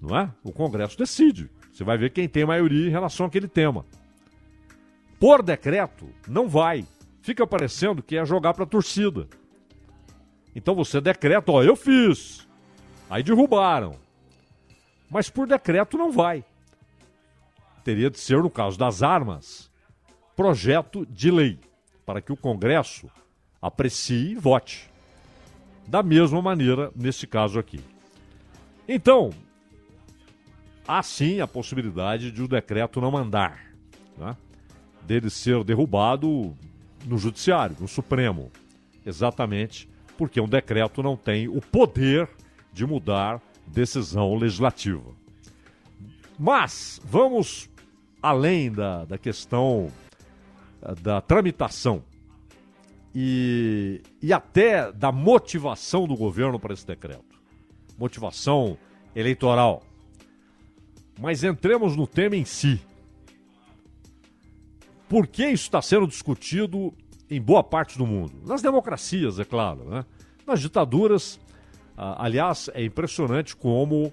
Não 0.00 0.16
é? 0.16 0.32
O 0.42 0.52
Congresso 0.52 0.98
decide. 0.98 1.50
Você 1.72 1.84
vai 1.84 1.96
ver 1.96 2.10
quem 2.10 2.28
tem 2.28 2.44
maioria 2.44 2.86
em 2.86 2.90
relação 2.90 3.26
àquele 3.26 3.48
tema. 3.48 3.84
Por 5.18 5.42
decreto, 5.42 6.08
não 6.26 6.48
vai. 6.48 6.86
Fica 7.20 7.46
parecendo 7.46 8.02
que 8.02 8.16
é 8.16 8.24
jogar 8.24 8.54
para 8.54 8.64
a 8.64 8.66
torcida. 8.66 9.28
Então 10.54 10.74
você 10.74 11.00
decreta, 11.00 11.52
ó, 11.52 11.62
eu 11.62 11.76
fiz. 11.76 12.46
Aí 13.08 13.22
derrubaram. 13.22 13.96
Mas 15.10 15.30
por 15.30 15.46
decreto 15.46 15.96
não 15.96 16.10
vai. 16.10 16.44
Teria 17.84 18.10
de 18.10 18.18
ser 18.18 18.42
no 18.42 18.50
caso 18.50 18.78
das 18.78 19.02
armas 19.02 19.71
projeto 20.42 21.06
de 21.06 21.30
lei 21.30 21.56
para 22.04 22.20
que 22.20 22.32
o 22.32 22.36
Congresso 22.36 23.08
aprecie 23.60 24.32
e 24.32 24.34
vote. 24.34 24.90
Da 25.86 26.02
mesma 26.02 26.42
maneira, 26.42 26.90
nesse 26.96 27.28
caso 27.28 27.60
aqui. 27.60 27.78
Então, 28.88 29.30
há 30.86 31.00
sim 31.00 31.40
a 31.40 31.46
possibilidade 31.46 32.32
de 32.32 32.42
o 32.42 32.48
decreto 32.48 33.00
não 33.00 33.16
andar, 33.16 33.72
né? 34.18 34.36
dele 35.02 35.30
ser 35.30 35.62
derrubado 35.62 36.56
no 37.06 37.16
Judiciário, 37.16 37.76
no 37.78 37.86
Supremo. 37.86 38.50
Exatamente 39.06 39.88
porque 40.18 40.40
um 40.40 40.48
decreto 40.48 41.04
não 41.04 41.16
tem 41.16 41.46
o 41.46 41.60
poder 41.60 42.28
de 42.72 42.84
mudar 42.84 43.40
decisão 43.64 44.34
legislativa. 44.34 45.12
Mas 46.36 47.00
vamos 47.04 47.70
além 48.20 48.72
da, 48.72 49.04
da 49.04 49.16
questão 49.16 49.88
da 51.00 51.20
tramitação 51.20 52.04
e, 53.14 54.00
e 54.20 54.32
até 54.32 54.90
da 54.90 55.12
motivação 55.12 56.06
do 56.06 56.16
governo 56.16 56.58
para 56.58 56.74
esse 56.74 56.86
decreto. 56.86 57.40
Motivação 57.98 58.76
eleitoral. 59.14 59.82
Mas 61.20 61.44
entremos 61.44 61.96
no 61.96 62.06
tema 62.06 62.36
em 62.36 62.44
si. 62.44 62.80
Por 65.08 65.26
que 65.26 65.46
isso 65.46 65.64
está 65.64 65.82
sendo 65.82 66.06
discutido 66.06 66.92
em 67.28 67.40
boa 67.40 67.62
parte 67.62 67.98
do 67.98 68.06
mundo? 68.06 68.32
Nas 68.46 68.62
democracias, 68.62 69.38
é 69.38 69.44
claro. 69.44 69.84
Né? 69.84 70.04
Nas 70.46 70.60
ditaduras, 70.60 71.38
ah, 71.96 72.24
aliás, 72.24 72.70
é 72.72 72.82
impressionante 72.82 73.54
como 73.54 74.10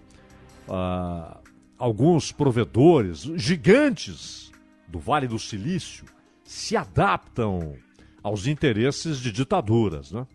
ah, 0.68 1.40
alguns 1.78 2.34
provedores, 2.34 3.22
gigantes 3.38 4.52
do 4.88 5.00
Vale 5.00 5.28
do 5.28 5.40
Silício, 5.40 6.06
se 6.50 6.76
adaptam 6.76 7.78
aos 8.24 8.48
interesses 8.48 9.20
de 9.20 9.32
ditaduras. 9.32 10.12
Né? 10.12 10.26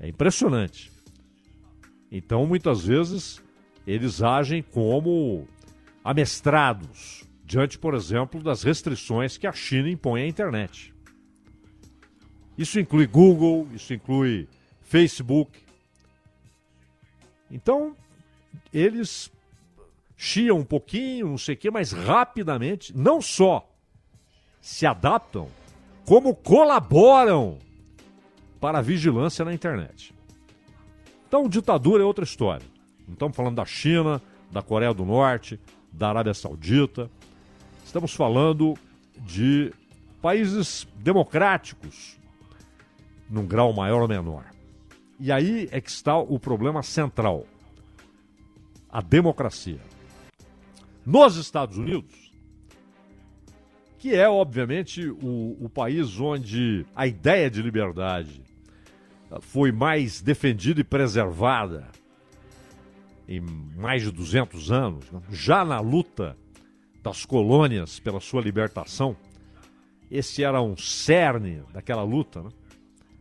É 0.00 0.08
impressionante. 0.08 0.90
Então, 2.10 2.46
muitas 2.46 2.86
vezes, 2.86 3.42
eles 3.86 4.22
agem 4.22 4.62
como 4.62 5.46
amestrados 6.02 7.22
diante, 7.44 7.78
por 7.78 7.92
exemplo, 7.92 8.42
das 8.42 8.62
restrições 8.62 9.36
que 9.36 9.46
a 9.46 9.52
China 9.52 9.90
impõe 9.90 10.22
à 10.22 10.26
internet. 10.26 10.94
Isso 12.56 12.80
inclui 12.80 13.06
Google, 13.06 13.68
isso 13.74 13.92
inclui 13.92 14.48
Facebook. 14.80 15.52
Então, 17.50 17.94
eles 18.72 19.30
chiam 20.16 20.60
um 20.60 20.64
pouquinho, 20.64 21.28
não 21.28 21.38
sei 21.38 21.54
o 21.54 21.58
quê, 21.58 21.70
mas 21.70 21.92
rapidamente, 21.92 22.96
não 22.96 23.20
só 23.20 23.75
se 24.66 24.84
adaptam, 24.84 25.48
como 26.04 26.34
colaboram 26.34 27.56
para 28.60 28.80
a 28.80 28.82
vigilância 28.82 29.44
na 29.44 29.54
internet. 29.54 30.12
Então, 31.28 31.48
ditadura 31.48 32.02
é 32.02 32.04
outra 32.04 32.24
história. 32.24 32.66
Não 33.06 33.14
estamos 33.14 33.36
falando 33.36 33.54
da 33.54 33.64
China, 33.64 34.20
da 34.50 34.62
Coreia 34.62 34.92
do 34.92 35.04
Norte, 35.04 35.60
da 35.92 36.08
Arábia 36.08 36.34
Saudita. 36.34 37.08
Estamos 37.84 38.12
falando 38.12 38.74
de 39.18 39.72
países 40.20 40.84
democráticos, 40.96 42.18
num 43.30 43.46
grau 43.46 43.72
maior 43.72 44.02
ou 44.02 44.08
menor. 44.08 44.46
E 45.20 45.30
aí 45.30 45.68
é 45.70 45.80
que 45.80 45.90
está 45.90 46.18
o 46.18 46.40
problema 46.40 46.82
central: 46.82 47.46
a 48.90 49.00
democracia. 49.00 49.80
Nos 51.06 51.36
Estados 51.36 51.78
Unidos, 51.78 52.25
que 53.98 54.14
é 54.14 54.28
obviamente 54.28 55.08
o, 55.08 55.56
o 55.60 55.68
país 55.68 56.18
onde 56.20 56.84
a 56.94 57.06
ideia 57.06 57.50
de 57.50 57.62
liberdade 57.62 58.42
foi 59.40 59.72
mais 59.72 60.20
defendida 60.20 60.80
e 60.80 60.84
preservada 60.84 61.88
em 63.28 63.40
mais 63.40 64.02
de 64.02 64.12
200 64.12 64.70
anos, 64.70 65.10
né? 65.10 65.20
já 65.30 65.64
na 65.64 65.80
luta 65.80 66.36
das 67.02 67.24
colônias 67.24 67.98
pela 67.98 68.20
sua 68.20 68.40
libertação, 68.40 69.16
esse 70.10 70.44
era 70.44 70.62
um 70.62 70.76
cerne 70.76 71.62
daquela 71.72 72.04
luta, 72.04 72.42
né? 72.42 72.50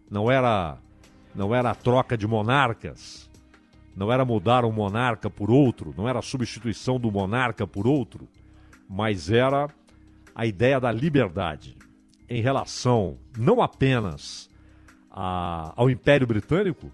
não 0.10 0.30
era 0.30 0.78
não 1.34 1.54
era 1.54 1.72
a 1.72 1.76
troca 1.76 2.18
de 2.18 2.26
monarcas, 2.26 3.30
não 3.94 4.12
era 4.12 4.24
mudar 4.24 4.64
um 4.64 4.72
monarca 4.72 5.30
por 5.30 5.52
outro, 5.52 5.94
não 5.98 6.08
era 6.08 6.20
a 6.20 6.22
substituição 6.22 6.98
do 6.98 7.12
monarca 7.12 7.68
por 7.68 7.86
outro, 7.86 8.28
mas 8.88 9.30
era 9.30 9.68
a 10.36 10.46
ideia 10.46 10.80
da 10.80 10.92
liberdade 10.92 11.78
em 12.30 12.42
relação 12.42 13.18
não 13.38 13.62
apenas 13.62 14.50
a, 15.10 15.74
ao 15.78 15.90
Império 15.90 16.28
Britânico, 16.28 16.92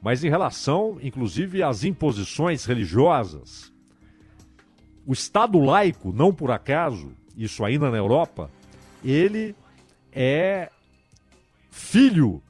mas 0.00 0.22
em 0.22 0.30
relação, 0.30 0.98
inclusive, 1.02 1.62
às 1.62 1.82
imposições 1.82 2.64
religiosas. 2.64 3.72
O 5.04 5.12
Estado 5.12 5.58
laico, 5.58 6.12
não 6.12 6.32
por 6.32 6.52
acaso, 6.52 7.12
isso 7.36 7.64
ainda 7.64 7.90
na 7.90 7.96
Europa, 7.96 8.48
ele 9.04 9.56
é 10.12 10.70
filho 11.70 12.40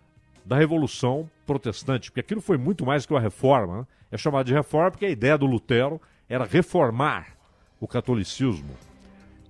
da 0.45 0.59
Revolução 0.59 1.31
Protestante, 1.47 2.11
porque 2.11 2.21
aquilo 2.21 2.41
foi 2.41 2.59
muito 2.59 2.85
mais 2.85 3.07
que 3.07 3.13
uma 3.13 3.21
reforma. 3.21 3.79
Né? 3.79 3.87
É 4.13 4.19
chamado 4.19 4.47
de 4.47 4.53
reforma 4.53 4.91
porque 4.91 5.07
a 5.07 5.11
ideia 5.11 5.39
do 5.39 5.47
Lutero 5.47 6.01
era 6.29 6.45
reformar 6.45 7.37
o 7.81 7.89
catolicismo. 7.89 8.75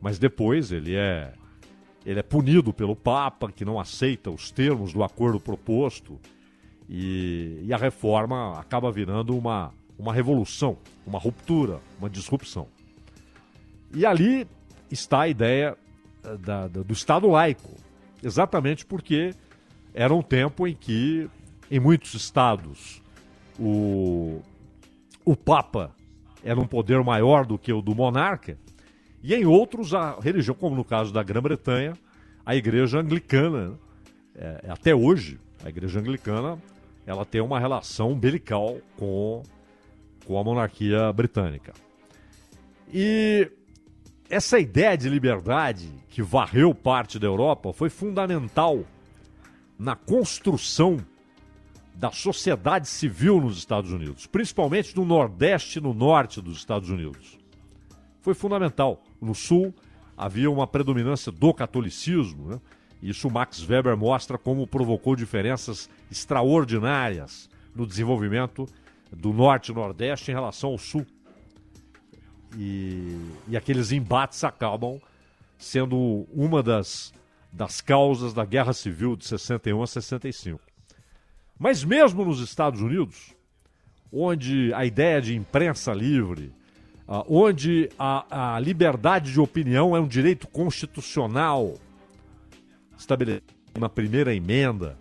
Mas 0.05 0.19
depois 0.19 0.71
ele 0.71 0.95
é 0.95 1.33
ele 2.05 2.21
é 2.21 2.23
punido 2.23 2.75
pelo 2.75 2.95
Papa, 2.95 3.51
que 3.51 3.65
não 3.65 3.81
aceita 3.81 4.31
os 4.31 4.51
termos 4.51 4.93
do 4.93 5.03
acordo 5.03 5.41
proposto. 5.41 6.21
E, 6.87 7.63
e 7.63 7.73
a 7.73 7.79
reforma 7.79 8.61
acaba 8.61 8.93
virando 8.93 9.35
uma, 9.35 9.73
uma 9.99 10.13
revolução, 10.13 10.77
uma 11.07 11.19
ruptura, 11.19 11.81
uma 11.99 12.11
disrupção. 12.11 12.69
E 13.95 14.05
ali 14.05 14.47
está 14.91 15.23
a 15.23 15.29
ideia 15.29 15.75
eh, 16.23 16.37
da, 16.37 16.69
da, 16.69 16.83
do 16.83 16.93
Estado 16.93 17.27
laico, 17.27 17.71
exatamente 18.23 18.85
porque 18.85 19.35
era 19.95 20.13
um 20.13 20.21
tempo 20.21 20.69
em 20.69 20.75
que, 20.75 21.31
em 21.71 21.81
muitos 21.81 22.13
estados, 22.13 23.01
o, 23.59 24.43
o 25.25 25.35
Papa 25.35 25.97
era 26.45 26.61
um 26.61 26.67
poder 26.67 27.03
maior 27.03 27.47
do 27.47 27.57
que 27.57 27.73
o 27.73 27.81
do 27.81 27.95
monarca, 27.95 28.59
e 29.25 29.35
em 29.35 29.47
outros 29.47 29.95
a 29.95 30.21
religião, 30.21 30.55
como 30.55 30.77
no 30.77 30.85
caso 30.85 31.11
da 31.11 31.23
Grã-Bretanha, 31.23 31.95
a 32.45 32.55
igreja 32.55 33.01
anglicana, 33.01 33.73
é, 34.35 34.67
até 34.69 34.95
hoje, 34.95 35.41
a 35.65 35.71
igreja 35.71 35.99
anglicana 35.99 36.59
ela 37.07 37.25
tem 37.25 37.41
uma 37.41 37.59
relação 37.59 38.11
umbilical 38.11 38.77
com, 38.99 39.43
com 40.27 40.39
a 40.39 40.45
monarquia 40.45 41.11
britânica. 41.11 41.73
E 42.93 43.51
essa 44.29 44.59
ideia 44.59 44.95
de 44.95 45.09
liberdade 45.09 45.89
que 46.11 46.23
varreu 46.23 46.75
parte 46.75 47.19
da 47.19 47.27
Europa 47.27 47.73
foi 47.73 47.89
fundamental 47.89 48.85
na 49.79 49.97
construção 49.97 50.99
da 51.95 52.11
sociedade 52.11 52.89
civil 52.89 53.41
nos 53.41 53.57
Estados 53.57 53.91
Unidos, 53.91 54.27
principalmente 54.27 54.95
no 54.95 55.07
Nordeste 55.07 55.79
e 55.79 55.83
no 55.83 55.95
Norte 55.95 56.43
dos 56.43 56.59
Estados 56.59 56.91
Unidos. 56.91 57.39
Foi 58.25 58.33
fundamental. 58.33 59.05
No 59.21 59.35
Sul 59.35 59.75
havia 60.17 60.51
uma 60.51 60.67
predominância 60.67 61.31
do 61.31 61.53
catolicismo, 61.53 62.49
né? 62.49 62.61
Isso 63.03 63.31
Max 63.31 63.63
Weber 63.69 63.95
mostra 63.99 64.39
como 64.39 64.67
provocou 64.67 65.15
diferenças 65.15 65.91
extraordinárias 66.11 67.51
no 67.77 67.87
desenvolvimento 67.87 68.67
do 69.13 69.31
Norte 69.31 69.73
e 69.73 69.75
Nordeste 69.75 70.31
em 70.31 70.35
relação 70.35 70.71
ao 70.71 70.79
Sul. 70.79 71.05
E, 72.57 73.15
e 73.47 73.59
aqueles 73.59 73.93
embates 73.93 74.43
acabam 74.43 74.99
sendo 75.59 76.27
uma 76.33 76.63
das, 76.63 77.13
das 77.53 77.83
causas 77.83 78.33
da 78.33 78.47
Guerra 78.47 78.73
Civil 78.73 79.17
de 79.17 79.27
61 79.27 79.83
a 79.83 79.87
65. 79.87 80.63
Mas 81.59 81.85
mesmo 81.85 82.25
nos 82.25 82.41
Estados 82.41 82.81
Unidos, 82.81 83.35
onde 84.11 84.73
a 84.73 84.87
ideia 84.87 85.21
de 85.21 85.37
imprensa 85.37 85.93
livre, 85.93 86.55
onde 87.07 87.91
a, 87.99 88.55
a 88.57 88.61
liberdade 88.61 89.33
de 89.33 89.41
opinião 89.41 89.97
é 89.97 90.01
um 90.01 90.09
direito 90.09 90.49
constitucional, 90.49 91.75
estabelecido 92.97 93.45
na 93.79 93.89
primeira 93.89 94.35
emenda. 94.35 94.97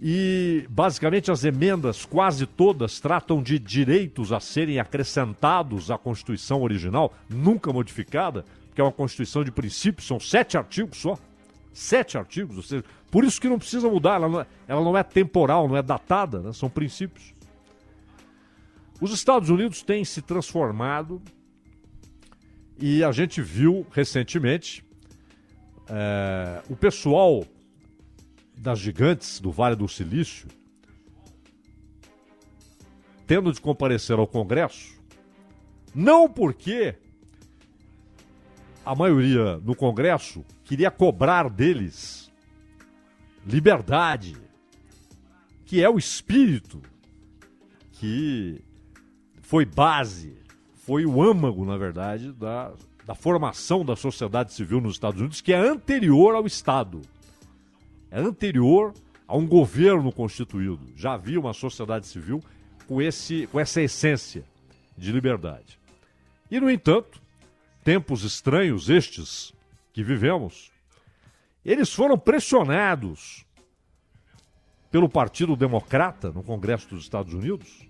E 0.00 0.66
basicamente 0.68 1.30
as 1.30 1.44
emendas, 1.44 2.04
quase 2.04 2.46
todas, 2.46 3.00
tratam 3.00 3.42
de 3.42 3.58
direitos 3.58 4.30
a 4.30 4.40
serem 4.40 4.78
acrescentados 4.78 5.90
à 5.90 5.96
Constituição 5.96 6.62
original, 6.62 7.14
nunca 7.28 7.72
modificada, 7.72 8.44
que 8.74 8.80
é 8.80 8.84
uma 8.84 8.92
Constituição 8.92 9.42
de 9.42 9.50
princípios, 9.50 10.06
são 10.06 10.20
sete 10.20 10.58
artigos 10.58 10.98
só. 10.98 11.18
Sete 11.72 12.16
artigos, 12.16 12.56
ou 12.56 12.62
seja, 12.62 12.84
por 13.10 13.22
isso 13.22 13.40
que 13.40 13.48
não 13.48 13.58
precisa 13.58 13.88
mudar, 13.88 14.14
ela 14.14 14.28
não 14.28 14.40
é, 14.40 14.46
ela 14.66 14.82
não 14.82 14.96
é 14.96 15.02
temporal, 15.02 15.68
não 15.68 15.76
é 15.76 15.82
datada, 15.82 16.40
né? 16.40 16.52
são 16.52 16.70
princípios. 16.70 17.34
Os 19.00 19.12
Estados 19.12 19.50
Unidos 19.50 19.82
têm 19.82 20.04
se 20.04 20.22
transformado 20.22 21.20
e 22.78 23.04
a 23.04 23.12
gente 23.12 23.42
viu 23.42 23.86
recentemente 23.90 24.84
é, 25.88 26.62
o 26.70 26.74
pessoal 26.74 27.44
das 28.56 28.78
gigantes 28.78 29.38
do 29.38 29.52
Vale 29.52 29.76
do 29.76 29.86
Silício, 29.86 30.48
tendo 33.26 33.52
de 33.52 33.60
comparecer 33.60 34.18
ao 34.18 34.26
Congresso, 34.26 34.98
não 35.94 36.28
porque 36.28 36.96
a 38.84 38.94
maioria 38.94 39.58
no 39.58 39.74
Congresso 39.74 40.44
queria 40.64 40.90
cobrar 40.90 41.50
deles 41.50 42.32
liberdade, 43.46 44.36
que 45.66 45.82
é 45.82 45.88
o 45.88 45.98
espírito 45.98 46.80
que 47.92 48.64
foi 49.46 49.64
base, 49.64 50.36
foi 50.74 51.06
o 51.06 51.22
âmago, 51.22 51.64
na 51.64 51.76
verdade, 51.76 52.32
da 52.32 52.72
da 53.06 53.14
formação 53.14 53.84
da 53.84 53.94
sociedade 53.94 54.52
civil 54.52 54.80
nos 54.80 54.94
Estados 54.94 55.20
Unidos, 55.20 55.40
que 55.40 55.52
é 55.52 55.56
anterior 55.56 56.34
ao 56.34 56.44
Estado. 56.44 57.00
É 58.10 58.18
anterior 58.18 58.92
a 59.28 59.36
um 59.36 59.46
governo 59.46 60.12
constituído. 60.12 60.80
Já 60.96 61.12
havia 61.12 61.38
uma 61.38 61.52
sociedade 61.52 62.06
civil 62.08 62.42
com, 62.88 63.00
esse, 63.00 63.46
com 63.46 63.60
essa 63.60 63.80
essência 63.80 64.44
de 64.98 65.12
liberdade. 65.12 65.78
E, 66.50 66.58
no 66.58 66.68
entanto, 66.68 67.22
tempos 67.84 68.24
estranhos 68.24 68.90
estes 68.90 69.54
que 69.92 70.02
vivemos, 70.02 70.72
eles 71.64 71.92
foram 71.92 72.18
pressionados 72.18 73.44
pelo 74.90 75.08
Partido 75.08 75.54
Democrata 75.54 76.32
no 76.32 76.42
Congresso 76.42 76.88
dos 76.88 77.04
Estados 77.04 77.32
Unidos 77.32 77.85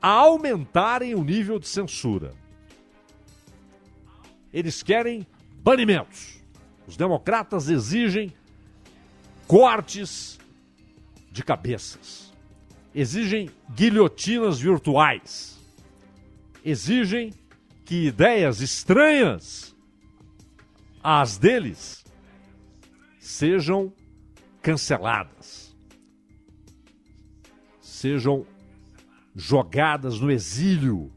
aumentarem 0.00 1.14
o 1.14 1.22
nível 1.24 1.58
de 1.58 1.68
censura. 1.68 2.32
Eles 4.52 4.82
querem 4.82 5.26
banimentos. 5.62 6.40
Os 6.86 6.96
democratas 6.96 7.68
exigem 7.68 8.32
cortes 9.46 10.38
de 11.30 11.44
cabeças. 11.44 12.30
exigem 12.94 13.50
guilhotinas 13.74 14.58
virtuais, 14.58 15.58
exigem 16.64 17.32
que 17.84 18.06
ideias 18.06 18.60
estranhas 18.60 19.74
às 21.02 21.38
deles 21.38 22.04
sejam 23.18 23.92
canceladas, 24.60 25.76
sejam 27.80 28.46
jogadas 29.34 30.20
no 30.20 30.30
exílio 30.30 31.10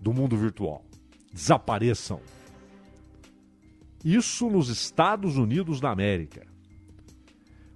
do 0.00 0.12
mundo 0.12 0.36
virtual, 0.36 0.84
desapareçam. 1.32 2.20
Isso 4.04 4.48
nos 4.48 4.68
Estados 4.68 5.36
Unidos 5.36 5.80
da 5.80 5.90
América, 5.90 6.46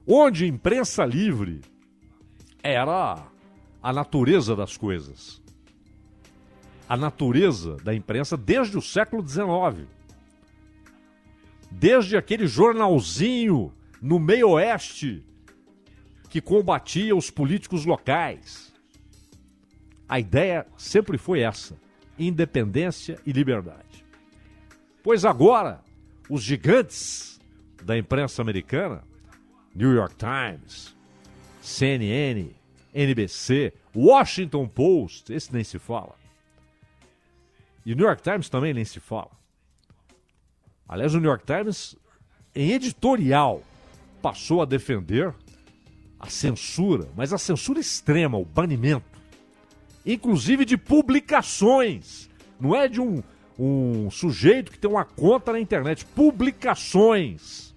onde 0.06 0.46
imprensa 0.46 1.04
livre 1.04 1.60
era 2.62 3.26
a 3.82 3.92
natureza 3.92 4.56
das 4.56 4.76
coisas. 4.76 5.42
A 6.88 6.96
natureza 6.96 7.76
da 7.76 7.94
imprensa 7.94 8.36
desde 8.36 8.76
o 8.78 8.82
século 8.82 9.26
XIX. 9.26 9.86
Desde 11.70 12.16
aquele 12.16 12.46
jornalzinho 12.46 13.72
no 14.00 14.18
meio 14.18 14.50
oeste 14.50 15.24
que 16.28 16.40
combatia 16.40 17.14
os 17.14 17.30
políticos 17.30 17.86
locais. 17.86 18.73
A 20.08 20.18
ideia 20.18 20.66
sempre 20.76 21.18
foi 21.18 21.40
essa: 21.40 21.76
independência 22.18 23.18
e 23.26 23.32
liberdade. 23.32 24.04
Pois 25.02 25.24
agora, 25.24 25.82
os 26.28 26.42
gigantes 26.42 27.40
da 27.82 27.96
imprensa 27.96 28.40
americana, 28.40 29.04
New 29.74 29.92
York 29.92 30.14
Times, 30.16 30.96
CNN, 31.60 32.50
NBC, 32.94 33.72
Washington 33.94 34.66
Post, 34.68 35.32
esse 35.32 35.52
nem 35.52 35.64
se 35.64 35.78
fala. 35.78 36.14
E 37.84 37.94
New 37.94 38.06
York 38.06 38.22
Times 38.22 38.48
também 38.48 38.72
nem 38.72 38.84
se 38.84 39.00
fala. 39.00 39.30
Aliás, 40.88 41.14
o 41.14 41.20
New 41.20 41.28
York 41.28 41.44
Times, 41.44 41.96
em 42.54 42.72
editorial, 42.72 43.62
passou 44.22 44.62
a 44.62 44.64
defender 44.64 45.34
a 46.18 46.28
censura, 46.30 47.08
mas 47.14 47.32
a 47.32 47.38
censura 47.38 47.78
extrema, 47.78 48.38
o 48.38 48.44
banimento, 48.44 49.13
inclusive 50.04 50.64
de 50.64 50.76
publicações. 50.76 52.28
Não 52.60 52.74
é 52.74 52.88
de 52.88 53.00
um, 53.00 53.22
um 53.58 54.10
sujeito 54.10 54.70
que 54.70 54.78
tem 54.78 54.90
uma 54.90 55.04
conta 55.04 55.52
na 55.52 55.60
internet, 55.60 56.04
publicações 56.06 57.74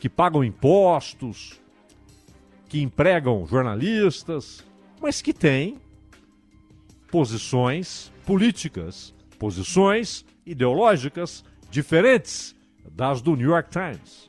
que 0.00 0.08
pagam 0.08 0.42
impostos, 0.42 1.60
que 2.68 2.82
empregam 2.82 3.46
jornalistas, 3.46 4.64
mas 5.00 5.22
que 5.22 5.32
têm 5.32 5.78
posições 7.10 8.10
políticas, 8.26 9.14
posições 9.38 10.24
ideológicas 10.44 11.44
diferentes 11.70 12.54
das 12.90 13.22
do 13.22 13.36
New 13.36 13.50
York 13.50 13.70
Times. 13.70 14.28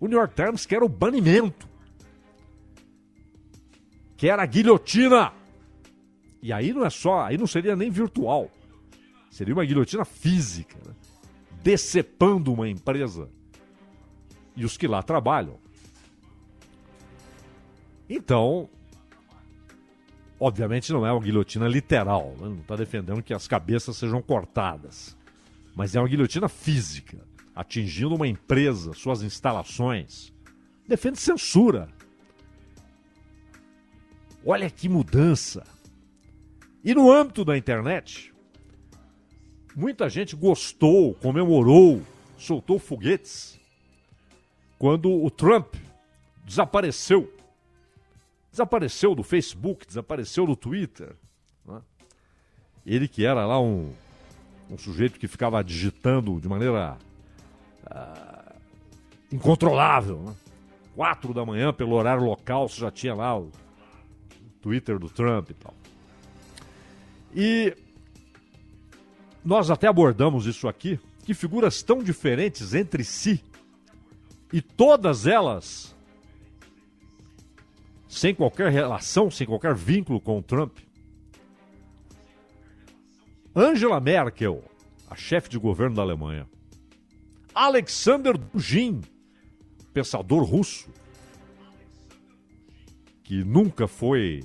O 0.00 0.06
New 0.06 0.18
York 0.18 0.34
Times 0.34 0.64
quer 0.66 0.82
o 0.82 0.88
banimento, 0.88 1.68
quer 4.24 4.40
a 4.40 4.46
guilhotina. 4.46 5.34
E 6.40 6.50
aí 6.50 6.72
não 6.72 6.86
é 6.86 6.88
só, 6.88 7.24
aí 7.24 7.36
não 7.36 7.46
seria 7.46 7.76
nem 7.76 7.90
virtual, 7.90 8.50
seria 9.30 9.52
uma 9.52 9.66
guilhotina 9.66 10.02
física, 10.02 10.78
né? 10.86 10.94
decepando 11.62 12.50
uma 12.50 12.66
empresa 12.66 13.28
e 14.56 14.64
os 14.64 14.78
que 14.78 14.86
lá 14.86 15.02
trabalham. 15.02 15.58
Então, 18.08 18.70
obviamente 20.40 20.90
não 20.90 21.06
é 21.06 21.12
uma 21.12 21.20
guilhotina 21.20 21.68
literal, 21.68 22.34
né? 22.40 22.48
não 22.48 22.60
está 22.60 22.76
defendendo 22.76 23.22
que 23.22 23.34
as 23.34 23.46
cabeças 23.46 23.94
sejam 23.94 24.22
cortadas, 24.22 25.14
mas 25.76 25.94
é 25.94 26.00
uma 26.00 26.08
guilhotina 26.08 26.48
física, 26.48 27.18
atingindo 27.54 28.14
uma 28.14 28.26
empresa, 28.26 28.94
suas 28.94 29.22
instalações. 29.22 30.32
Defende 30.88 31.18
censura. 31.18 31.90
Olha 34.46 34.68
que 34.68 34.88
mudança. 34.88 35.64
E 36.84 36.94
no 36.94 37.10
âmbito 37.10 37.46
da 37.46 37.56
internet, 37.56 38.34
muita 39.74 40.08
gente 40.10 40.36
gostou, 40.36 41.14
comemorou, 41.14 42.02
soltou 42.36 42.78
foguetes 42.78 43.58
quando 44.78 45.10
o 45.10 45.30
Trump 45.30 45.76
desapareceu. 46.44 47.32
Desapareceu 48.50 49.14
do 49.14 49.22
Facebook, 49.22 49.86
desapareceu 49.86 50.46
do 50.46 50.54
Twitter. 50.54 51.16
Né? 51.64 51.80
Ele 52.84 53.08
que 53.08 53.24
era 53.24 53.46
lá 53.46 53.58
um, 53.58 53.94
um 54.70 54.76
sujeito 54.76 55.18
que 55.18 55.26
ficava 55.26 55.64
digitando 55.64 56.38
de 56.38 56.48
maneira 56.48 56.98
uh, 57.86 58.54
incontrolável. 59.32 60.18
Né? 60.18 60.34
Quatro 60.94 61.32
da 61.32 61.46
manhã, 61.46 61.72
pelo 61.72 61.94
horário 61.94 62.24
local, 62.24 62.68
você 62.68 62.82
já 62.82 62.90
tinha 62.90 63.14
lá 63.14 63.38
o 63.38 63.50
Twitter 64.64 64.98
do 64.98 65.10
Trump 65.10 65.50
e 65.50 65.54
tal. 65.54 65.74
E 67.34 67.76
nós 69.44 69.70
até 69.70 69.86
abordamos 69.86 70.46
isso 70.46 70.66
aqui, 70.66 70.98
que 71.22 71.34
figuras 71.34 71.82
tão 71.82 72.02
diferentes 72.02 72.72
entre 72.72 73.04
si, 73.04 73.44
e 74.50 74.62
todas 74.62 75.26
elas 75.26 75.94
sem 78.08 78.34
qualquer 78.34 78.72
relação, 78.72 79.30
sem 79.30 79.46
qualquer 79.46 79.74
vínculo 79.74 80.18
com 80.18 80.38
o 80.38 80.42
Trump. 80.42 80.78
Angela 83.54 84.00
Merkel, 84.00 84.64
a 85.10 85.14
chefe 85.14 85.50
de 85.50 85.58
governo 85.58 85.96
da 85.96 86.02
Alemanha. 86.02 86.48
Alexander 87.54 88.38
Dugin, 88.38 89.02
pensador 89.92 90.42
russo, 90.42 90.88
que 93.24 93.42
nunca 93.42 93.88
foi 93.88 94.42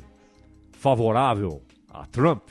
favorável 0.79 1.61
a 1.89 2.05
Trump. 2.05 2.41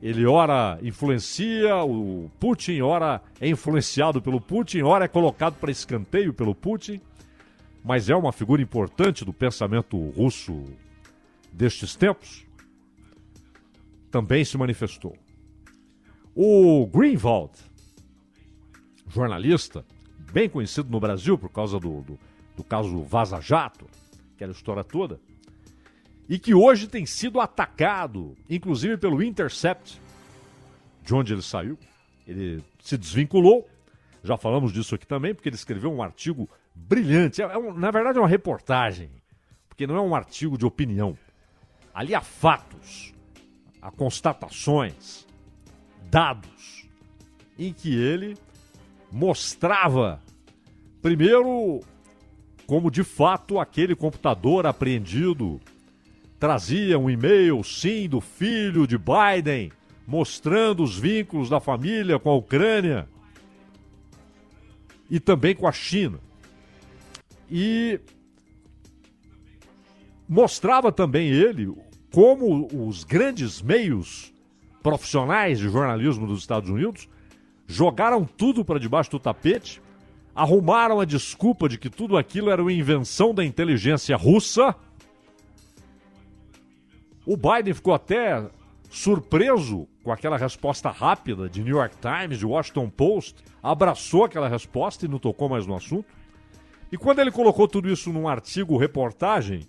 Ele 0.00 0.24
ora 0.24 0.78
influencia 0.80 1.82
o 1.82 2.30
Putin, 2.38 2.80
ora 2.82 3.20
é 3.40 3.48
influenciado 3.48 4.22
pelo 4.22 4.40
Putin, 4.40 4.82
ora 4.82 5.06
é 5.06 5.08
colocado 5.08 5.56
para 5.56 5.70
escanteio 5.70 6.32
pelo 6.32 6.54
Putin, 6.54 7.00
mas 7.84 8.08
é 8.08 8.14
uma 8.14 8.32
figura 8.32 8.62
importante 8.62 9.24
do 9.24 9.32
pensamento 9.32 9.98
russo 10.10 10.64
destes 11.52 11.96
tempos. 11.96 12.46
Também 14.08 14.44
se 14.44 14.56
manifestou. 14.56 15.16
O 16.32 16.86
Greenwald, 16.86 17.52
jornalista, 19.08 19.84
bem 20.32 20.48
conhecido 20.48 20.90
no 20.90 21.00
Brasil 21.00 21.36
por 21.36 21.50
causa 21.50 21.80
do, 21.80 22.02
do, 22.02 22.18
do 22.56 22.62
caso 22.62 23.02
Vaza 23.02 23.40
Jato, 23.40 23.86
aquela 24.34 24.52
história 24.52 24.84
toda, 24.84 25.18
e 26.28 26.38
que 26.38 26.54
hoje 26.54 26.88
tem 26.88 27.06
sido 27.06 27.40
atacado, 27.40 28.36
inclusive 28.50 28.96
pelo 28.96 29.22
Intercept, 29.22 30.00
de 31.02 31.14
onde 31.14 31.32
ele 31.32 31.42
saiu. 31.42 31.78
Ele 32.26 32.62
se 32.80 32.98
desvinculou, 32.98 33.68
já 34.24 34.36
falamos 34.36 34.72
disso 34.72 34.94
aqui 34.94 35.06
também, 35.06 35.34
porque 35.34 35.48
ele 35.48 35.56
escreveu 35.56 35.92
um 35.92 36.02
artigo 36.02 36.48
brilhante. 36.74 37.40
É, 37.40 37.44
é 37.44 37.58
um, 37.58 37.72
na 37.72 37.90
verdade, 37.90 38.18
é 38.18 38.20
uma 38.20 38.28
reportagem, 38.28 39.10
porque 39.68 39.86
não 39.86 39.96
é 39.96 40.00
um 40.00 40.14
artigo 40.14 40.58
de 40.58 40.66
opinião. 40.66 41.16
Ali 41.94 42.14
há 42.14 42.20
fatos, 42.20 43.14
há 43.80 43.90
constatações, 43.90 45.26
dados, 46.10 46.88
em 47.56 47.72
que 47.72 47.94
ele 47.94 48.36
mostrava, 49.10 50.20
primeiro, 51.00 51.80
como 52.66 52.90
de 52.90 53.04
fato 53.04 53.60
aquele 53.60 53.94
computador 53.94 54.66
apreendido 54.66 55.60
trazia 56.38 56.98
um 56.98 57.08
e-mail, 57.08 57.62
sim, 57.64 58.08
do 58.08 58.20
filho 58.20 58.86
de 58.86 58.98
Biden, 58.98 59.72
mostrando 60.06 60.82
os 60.82 60.98
vínculos 60.98 61.48
da 61.48 61.60
família 61.60 62.18
com 62.18 62.30
a 62.30 62.34
Ucrânia 62.34 63.08
e 65.10 65.18
também 65.18 65.54
com 65.54 65.66
a 65.66 65.72
China. 65.72 66.18
E 67.50 68.00
mostrava 70.28 70.90
também 70.90 71.28
ele 71.28 71.72
como 72.12 72.68
os 72.88 73.04
grandes 73.04 73.60
meios 73.60 74.32
profissionais 74.82 75.58
de 75.58 75.68
jornalismo 75.68 76.26
dos 76.26 76.40
Estados 76.40 76.70
Unidos 76.70 77.08
jogaram 77.66 78.24
tudo 78.24 78.64
para 78.64 78.78
debaixo 78.78 79.10
do 79.10 79.18
tapete, 79.18 79.82
arrumaram 80.34 81.00
a 81.00 81.04
desculpa 81.04 81.68
de 81.68 81.76
que 81.76 81.90
tudo 81.90 82.16
aquilo 82.16 82.50
era 82.50 82.62
uma 82.62 82.72
invenção 82.72 83.34
da 83.34 83.44
inteligência 83.44 84.16
russa 84.16 84.74
o 87.26 87.36
Biden 87.36 87.74
ficou 87.74 87.92
até 87.92 88.48
surpreso 88.88 89.88
com 90.04 90.12
aquela 90.12 90.36
resposta 90.36 90.90
rápida 90.90 91.48
de 91.48 91.62
New 91.62 91.76
York 91.76 91.96
Times, 91.96 92.38
de 92.38 92.46
Washington 92.46 92.88
Post, 92.88 93.42
abraçou 93.62 94.24
aquela 94.24 94.48
resposta 94.48 95.04
e 95.04 95.08
não 95.08 95.18
tocou 95.18 95.48
mais 95.48 95.66
no 95.66 95.74
assunto. 95.74 96.06
E 96.90 96.96
quando 96.96 97.18
ele 97.18 97.32
colocou 97.32 97.66
tudo 97.66 97.90
isso 97.90 98.12
num 98.12 98.28
artigo, 98.28 98.76
reportagem, 98.76 99.66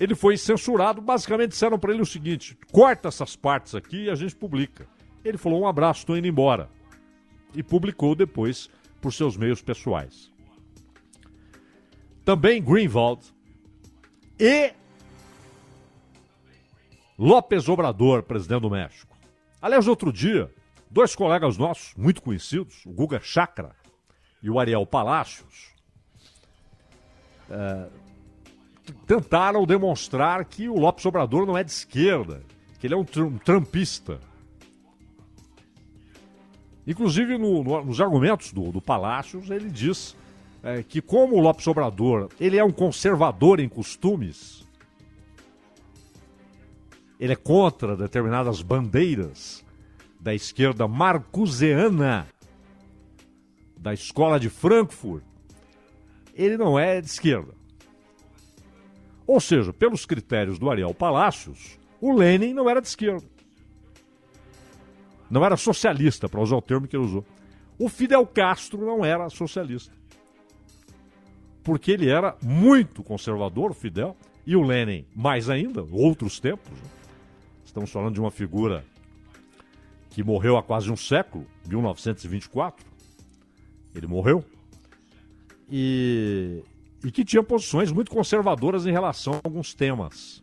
ele 0.00 0.16
foi 0.16 0.36
censurado. 0.36 1.00
Basicamente 1.00 1.50
disseram 1.50 1.78
para 1.78 1.92
ele 1.92 2.02
o 2.02 2.06
seguinte: 2.06 2.58
corta 2.72 3.08
essas 3.08 3.36
partes 3.36 3.74
aqui 3.74 4.04
e 4.04 4.10
a 4.10 4.16
gente 4.16 4.34
publica. 4.34 4.88
Ele 5.24 5.38
falou: 5.38 5.60
um 5.60 5.68
abraço, 5.68 6.00
estou 6.00 6.16
indo 6.16 6.26
embora. 6.26 6.68
E 7.54 7.62
publicou 7.62 8.16
depois 8.16 8.68
por 9.00 9.12
seus 9.12 9.36
meios 9.36 9.62
pessoais. 9.62 10.32
Também 12.24 12.62
Greenwald 12.62 13.32
e 14.38 14.72
López 17.20 17.68
Obrador, 17.68 18.22
presidente 18.22 18.62
do 18.62 18.70
México. 18.70 19.14
Aliás, 19.60 19.86
outro 19.86 20.10
dia, 20.10 20.50
dois 20.90 21.14
colegas 21.14 21.58
nossos, 21.58 21.94
muito 21.94 22.22
conhecidos, 22.22 22.86
o 22.86 22.92
Guga 22.92 23.20
Chakra 23.20 23.76
e 24.42 24.48
o 24.48 24.58
Ariel 24.58 24.86
Palácios, 24.86 25.74
é, 27.50 27.88
tentaram 29.06 29.66
demonstrar 29.66 30.46
que 30.46 30.66
o 30.66 30.78
Lopes 30.78 31.04
Obrador 31.04 31.44
não 31.44 31.58
é 31.58 31.62
de 31.62 31.70
esquerda, 31.70 32.42
que 32.78 32.86
ele 32.86 32.94
é 32.94 32.96
um, 32.96 33.04
tr 33.04 33.20
um 33.20 33.36
trampista. 33.36 34.18
Inclusive, 36.86 37.36
no, 37.36 37.62
no, 37.62 37.84
nos 37.84 38.00
argumentos 38.00 38.50
do, 38.50 38.72
do 38.72 38.80
Palácios, 38.80 39.50
ele 39.50 39.68
diz 39.68 40.16
é, 40.62 40.82
que 40.82 41.02
como 41.02 41.36
o 41.36 41.40
Lopes 41.40 41.66
Obrador 41.66 42.30
ele 42.40 42.56
é 42.56 42.64
um 42.64 42.72
conservador 42.72 43.60
em 43.60 43.68
costumes, 43.68 44.69
ele 47.20 47.34
é 47.34 47.36
contra 47.36 47.94
determinadas 47.94 48.62
bandeiras 48.62 49.62
da 50.18 50.34
esquerda 50.34 50.88
marcuseana 50.88 52.26
da 53.76 53.92
escola 53.92 54.40
de 54.40 54.48
Frankfurt, 54.48 55.22
ele 56.34 56.56
não 56.56 56.78
é 56.78 56.98
de 57.00 57.06
esquerda. 57.06 57.52
Ou 59.26 59.38
seja, 59.38 59.70
pelos 59.72 60.06
critérios 60.06 60.58
do 60.58 60.70
Ariel 60.70 60.94
Palácios, 60.94 61.78
o 62.00 62.12
Lenin 62.12 62.54
não 62.54 62.68
era 62.68 62.80
de 62.80 62.88
esquerda. 62.88 63.26
Não 65.30 65.44
era 65.44 65.56
socialista, 65.56 66.28
para 66.28 66.40
usar 66.40 66.56
o 66.56 66.62
termo 66.62 66.88
que 66.88 66.96
ele 66.96 67.04
usou. 67.04 67.24
O 67.78 67.88
Fidel 67.88 68.26
Castro 68.26 68.84
não 68.84 69.04
era 69.04 69.28
socialista. 69.28 69.94
Porque 71.62 71.92
ele 71.92 72.08
era 72.08 72.36
muito 72.42 73.02
conservador, 73.02 73.70
o 73.70 73.74
Fidel, 73.74 74.16
e 74.46 74.56
o 74.56 74.62
Lenin 74.62 75.06
mais 75.14 75.48
ainda, 75.48 75.82
outros 75.92 76.40
tempos. 76.40 76.72
Né? 76.72 76.99
Estamos 77.70 77.92
falando 77.92 78.14
de 78.14 78.20
uma 78.20 78.32
figura 78.32 78.84
que 80.10 80.24
morreu 80.24 80.56
há 80.56 80.62
quase 80.62 80.90
um 80.90 80.96
século, 80.96 81.46
1924. 81.68 82.84
Ele 83.94 84.08
morreu. 84.08 84.44
E, 85.70 86.64
e 87.04 87.12
que 87.12 87.24
tinha 87.24 87.44
posições 87.44 87.92
muito 87.92 88.10
conservadoras 88.10 88.86
em 88.86 88.90
relação 88.90 89.34
a 89.34 89.40
alguns 89.44 89.72
temas 89.72 90.42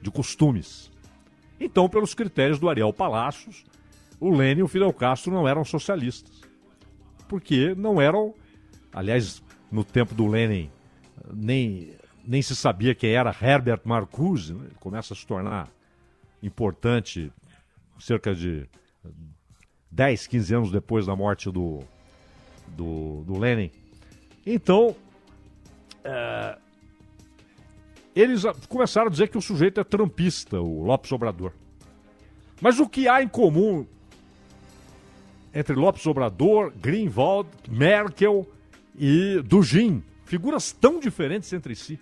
de 0.00 0.10
costumes. 0.10 0.90
Então, 1.60 1.86
pelos 1.86 2.14
critérios 2.14 2.58
do 2.58 2.70
Ariel 2.70 2.94
Palácios, 2.94 3.62
o 4.18 4.30
Lênin 4.30 4.60
e 4.60 4.62
o 4.62 4.68
Fidel 4.68 4.92
Castro 4.94 5.30
não 5.30 5.46
eram 5.46 5.66
socialistas. 5.66 6.40
Porque 7.28 7.74
não 7.74 8.00
eram, 8.00 8.32
aliás, 8.90 9.42
no 9.70 9.84
tempo 9.84 10.14
do 10.14 10.26
Lênin, 10.26 10.70
nem, 11.30 11.92
nem 12.26 12.40
se 12.40 12.56
sabia 12.56 12.94
quem 12.94 13.10
era 13.10 13.36
Herbert 13.38 13.82
Marcuse, 13.84 14.54
né? 14.54 14.64
ele 14.64 14.76
começa 14.80 15.12
a 15.12 15.16
se 15.16 15.26
tornar 15.26 15.68
importante 16.42 17.32
cerca 17.98 18.34
de 18.34 18.68
10, 19.90 20.26
15 20.26 20.54
anos 20.54 20.72
depois 20.72 21.06
da 21.06 21.14
morte 21.14 21.50
do, 21.50 21.80
do, 22.68 23.22
do 23.24 23.38
Lenin. 23.38 23.70
Então, 24.44 24.96
é, 26.02 26.58
eles 28.14 28.42
começaram 28.68 29.06
a 29.06 29.10
dizer 29.10 29.28
que 29.28 29.38
o 29.38 29.42
sujeito 29.42 29.80
é 29.80 29.84
trampista, 29.84 30.60
o 30.60 30.82
Lopes 30.84 31.12
Obrador. 31.12 31.52
Mas 32.60 32.78
o 32.78 32.88
que 32.88 33.08
há 33.08 33.22
em 33.22 33.28
comum 33.28 33.86
entre 35.54 35.74
Lopes 35.74 36.06
Obrador, 36.06 36.72
Greenwald, 36.72 37.48
Merkel 37.68 38.46
e 38.96 39.40
Dugin, 39.44 40.02
figuras 40.24 40.72
tão 40.72 40.98
diferentes 40.98 41.52
entre 41.52 41.74
si? 41.74 41.98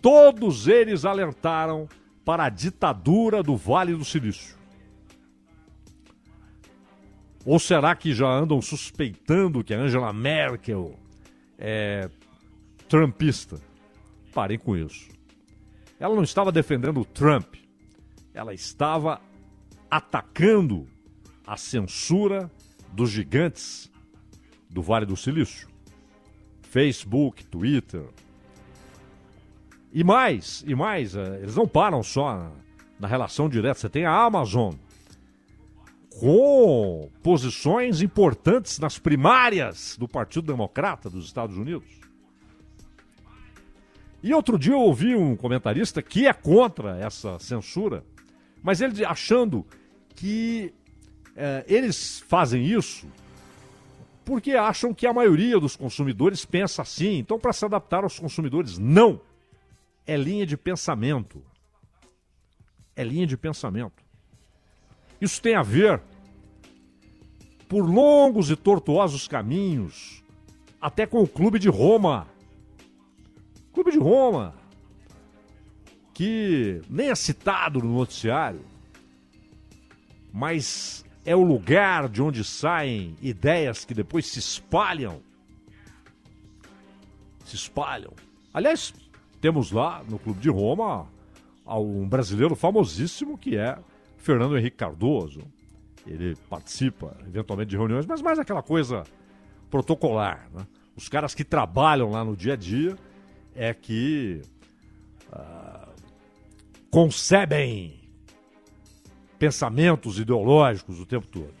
Todos 0.00 0.68
eles 0.68 1.04
alertaram 1.04 1.88
para 2.24 2.44
a 2.44 2.48
ditadura 2.48 3.42
do 3.42 3.56
Vale 3.56 3.94
do 3.94 4.04
Silício? 4.04 4.56
Ou 7.44 7.58
será 7.58 7.94
que 7.94 8.14
já 8.14 8.26
andam 8.26 8.60
suspeitando 8.62 9.62
que 9.62 9.74
a 9.74 9.78
Angela 9.78 10.12
Merkel 10.12 10.98
é 11.58 12.08
trumpista? 12.88 13.60
Parem 14.32 14.58
com 14.58 14.76
isso. 14.76 15.10
Ela 16.00 16.14
não 16.14 16.22
estava 16.22 16.50
defendendo 16.50 17.00
o 17.00 17.04
Trump, 17.04 17.54
ela 18.32 18.54
estava 18.54 19.20
atacando 19.90 20.88
a 21.46 21.56
censura 21.56 22.50
dos 22.92 23.10
gigantes 23.10 23.90
do 24.68 24.82
Vale 24.82 25.06
do 25.06 25.16
Silício. 25.16 25.68
Facebook, 26.62 27.44
Twitter, 27.44 28.08
e 29.94 30.02
mais, 30.02 30.64
e 30.66 30.74
mais, 30.74 31.14
eh, 31.14 31.38
eles 31.40 31.54
não 31.54 31.68
param 31.68 32.02
só 32.02 32.52
na 32.98 33.06
relação 33.06 33.48
direta. 33.48 33.78
Você 33.78 33.88
tem 33.88 34.04
a 34.04 34.12
Amazon 34.12 34.74
com 36.18 37.08
posições 37.22 38.02
importantes 38.02 38.80
nas 38.80 38.98
primárias 38.98 39.96
do 39.96 40.08
Partido 40.08 40.48
Democrata 40.48 41.08
dos 41.08 41.26
Estados 41.26 41.56
Unidos. 41.56 41.88
E 44.20 44.34
outro 44.34 44.58
dia 44.58 44.72
eu 44.72 44.80
ouvi 44.80 45.14
um 45.14 45.36
comentarista 45.36 46.02
que 46.02 46.26
é 46.26 46.32
contra 46.32 46.98
essa 46.98 47.38
censura, 47.38 48.04
mas 48.64 48.80
ele 48.80 49.04
achando 49.04 49.64
que 50.16 50.74
é, 51.36 51.64
eles 51.68 52.18
fazem 52.26 52.64
isso 52.64 53.06
porque 54.24 54.52
acham 54.52 54.92
que 54.92 55.06
a 55.06 55.12
maioria 55.12 55.60
dos 55.60 55.76
consumidores 55.76 56.44
pensa 56.44 56.82
assim, 56.82 57.18
então 57.18 57.38
para 57.38 57.52
se 57.52 57.64
adaptar 57.64 58.02
aos 58.02 58.18
consumidores. 58.18 58.76
Não! 58.76 59.20
É 60.06 60.16
linha 60.16 60.46
de 60.46 60.56
pensamento. 60.56 61.44
É 62.96 63.02
linha 63.02 63.26
de 63.26 63.36
pensamento. 63.36 64.02
Isso 65.20 65.40
tem 65.40 65.54
a 65.54 65.62
ver 65.62 66.02
por 67.68 67.88
longos 67.88 68.50
e 68.50 68.56
tortuosos 68.56 69.26
caminhos, 69.26 70.22
até 70.80 71.06
com 71.06 71.22
o 71.22 71.28
Clube 71.28 71.58
de 71.58 71.68
Roma. 71.68 72.28
Clube 73.72 73.90
de 73.90 73.98
Roma, 73.98 74.54
que 76.12 76.80
nem 76.88 77.08
é 77.08 77.14
citado 77.14 77.80
no 77.80 77.92
noticiário, 77.94 78.64
mas 80.32 81.04
é 81.24 81.34
o 81.34 81.42
lugar 81.42 82.08
de 82.08 82.22
onde 82.22 82.44
saem 82.44 83.16
ideias 83.20 83.84
que 83.84 83.94
depois 83.94 84.26
se 84.26 84.38
espalham. 84.38 85.22
Se 87.44 87.56
espalham. 87.56 88.12
Aliás, 88.52 88.94
temos 89.44 89.70
lá 89.70 90.02
no 90.08 90.18
Clube 90.18 90.40
de 90.40 90.48
Roma 90.48 91.06
um 91.66 92.08
brasileiro 92.08 92.56
famosíssimo 92.56 93.36
que 93.36 93.58
é 93.58 93.76
Fernando 94.16 94.56
Henrique 94.56 94.78
Cardoso. 94.78 95.42
Ele 96.06 96.34
participa 96.48 97.14
eventualmente 97.26 97.68
de 97.68 97.76
reuniões, 97.76 98.06
mas 98.06 98.22
mais 98.22 98.38
aquela 98.38 98.62
coisa 98.62 99.04
protocolar. 99.70 100.48
Né? 100.50 100.66
Os 100.96 101.10
caras 101.10 101.34
que 101.34 101.44
trabalham 101.44 102.10
lá 102.10 102.24
no 102.24 102.34
dia 102.34 102.54
a 102.54 102.56
dia 102.56 102.96
é 103.54 103.74
que 103.74 104.40
uh, 105.30 105.92
concebem 106.90 108.00
pensamentos 109.38 110.18
ideológicos 110.18 110.98
o 110.98 111.04
tempo 111.04 111.26
todo. 111.26 111.52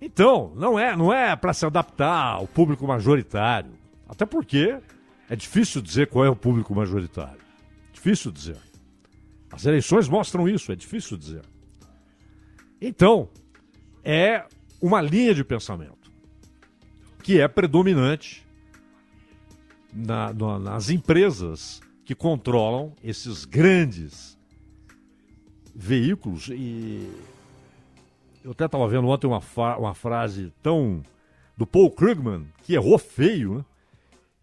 Então, 0.00 0.52
não 0.56 0.76
é, 0.76 0.96
não 0.96 1.12
é 1.12 1.36
para 1.36 1.52
se 1.52 1.64
adaptar 1.64 2.32
ao 2.32 2.48
público 2.48 2.88
majoritário. 2.88 3.70
Até 4.08 4.26
porque 4.26 4.80
é 5.32 5.36
difícil 5.36 5.80
dizer 5.80 6.08
qual 6.08 6.26
é 6.26 6.28
o 6.28 6.36
público 6.36 6.74
majoritário. 6.74 7.40
Difícil 7.90 8.30
dizer. 8.30 8.58
As 9.50 9.64
eleições 9.64 10.06
mostram 10.06 10.46
isso, 10.46 10.70
é 10.70 10.76
difícil 10.76 11.16
dizer. 11.16 11.40
Então, 12.78 13.30
é 14.04 14.44
uma 14.78 15.00
linha 15.00 15.34
de 15.34 15.42
pensamento 15.42 16.12
que 17.22 17.40
é 17.40 17.48
predominante 17.48 18.46
na, 19.90 20.34
na, 20.34 20.58
nas 20.58 20.90
empresas 20.90 21.80
que 22.04 22.14
controlam 22.14 22.94
esses 23.02 23.46
grandes 23.46 24.38
veículos. 25.74 26.48
E 26.48 27.10
eu 28.44 28.50
até 28.50 28.66
estava 28.66 28.86
vendo 28.86 29.08
ontem 29.08 29.28
uma, 29.28 29.40
uma 29.78 29.94
frase 29.94 30.52
tão 30.62 31.02
do 31.56 31.66
Paul 31.66 31.90
Krugman, 31.90 32.46
que 32.64 32.74
errou 32.74 32.98
feio, 32.98 33.54
né? 33.54 33.64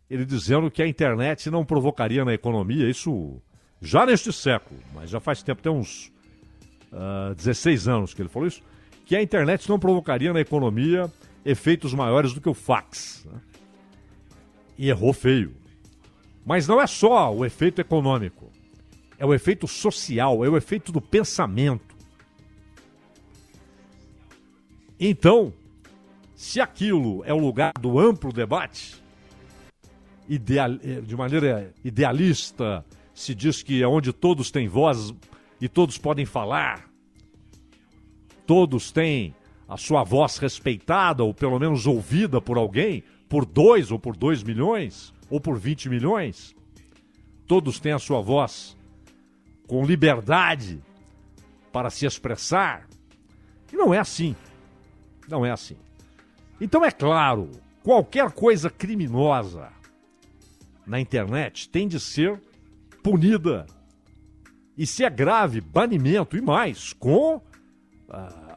Ele 0.10 0.26
dizendo 0.26 0.72
que 0.72 0.82
a 0.82 0.88
internet 0.88 1.50
não 1.50 1.64
provocaria 1.64 2.26
na 2.26 2.34
economia, 2.34 2.90
isso 2.90 3.40
já 3.82 4.06
neste 4.06 4.34
século, 4.34 4.80
mas 4.94 5.10
já 5.10 5.20
faz 5.20 5.44
tempo, 5.44 5.62
tem 5.62 5.72
uns 5.72 6.08
uh, 6.92 7.32
ah, 7.32 7.34
16 7.36 7.88
anos 7.88 8.14
que 8.14 8.22
ele 8.22 8.30
falou 8.30 8.48
isso, 8.48 8.62
que 9.06 9.16
a 9.16 9.22
internet 9.22 9.70
não 9.70 9.80
provocaria 9.80 10.34
na 10.34 10.42
economia 10.42 11.12
efeitos 11.46 11.94
maiores 11.94 12.34
do 12.34 12.42
que 12.42 12.50
o 12.50 12.54
fax. 12.54 13.26
Né? 13.26 13.40
E 14.78 14.90
errou 14.90 15.14
feio. 15.14 15.56
Mas 16.46 16.68
não 16.68 16.82
é 16.82 16.88
só 16.88 17.34
o 17.34 17.46
efeito 17.46 17.80
econômico. 17.82 18.52
É 19.18 19.26
o 19.26 19.34
efeito 19.34 19.68
social, 19.68 20.44
é 20.46 20.50
o 20.50 20.58
efeito 20.58 20.92
do 20.92 21.02
pensamento. 21.02 21.96
Então, 25.00 25.54
se 26.36 26.62
aquilo 26.62 27.24
é 27.26 27.34
o 27.34 27.38
lugar 27.38 27.74
do 27.80 28.00
amplo 28.00 28.32
debate, 28.32 29.02
ideal, 30.30 30.78
eh, 30.84 31.02
de 31.02 31.16
maneira 31.18 31.74
idealista, 31.84 32.86
se 33.14 33.34
diz 33.34 33.64
que 33.64 33.82
é 33.82 33.88
onde 33.88 34.14
todos 34.14 34.52
têm 34.52 34.68
voz 34.68 35.14
e 35.60 35.68
todos 35.68 35.98
podem 35.98 36.26
falar, 36.26 36.88
todos 38.46 38.92
têm 38.92 39.36
a 39.68 39.76
sua 39.76 40.04
voz 40.04 40.38
respeitada 40.38 41.24
ou 41.24 41.34
pelo 41.34 41.60
menos 41.60 41.86
ouvida 41.86 42.40
por 42.40 42.58
alguém, 42.58 43.04
por 43.28 43.46
dois 43.46 43.92
ou 43.92 44.00
por 44.00 44.16
dois 44.16 44.44
milhões 44.44 45.14
ou 45.30 45.42
por 45.42 45.58
20 45.58 45.90
milhões, 45.90 46.56
todos 47.46 47.80
têm 47.80 47.92
a 47.92 48.00
sua 48.00 48.22
voz 48.22 48.78
com 49.68 49.86
liberdade 49.86 50.82
para 51.72 51.90
se 51.90 52.06
expressar. 52.06 52.88
E 53.72 53.76
não 53.76 53.94
é 53.94 54.00
assim. 54.00 54.36
Não 55.28 55.46
é 55.46 55.52
assim. 55.52 55.78
Então, 56.60 56.84
é 56.84 56.90
claro, 56.90 57.52
qualquer 57.84 58.32
coisa 58.32 58.70
criminosa 58.70 59.70
na 60.90 61.00
internet 61.00 61.70
tem 61.70 61.88
de 61.88 62.00
ser 62.00 62.42
punida. 63.04 63.68
E 64.76 64.88
se 64.88 65.06
é 65.06 65.10
grave, 65.10 65.62
banimento 65.62 66.36
e 66.36 66.42
mais, 66.42 66.94
com 66.94 67.36
uh, 67.36 67.42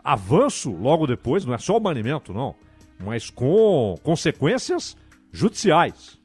avanço 0.02 0.72
logo 0.72 1.06
depois, 1.06 1.44
não 1.44 1.52
é 1.52 1.58
só 1.58 1.76
o 1.76 1.80
banimento, 1.80 2.32
não, 2.32 2.54
mas 2.98 3.28
com 3.28 3.98
consequências 4.02 4.96
judiciais. 5.30 6.18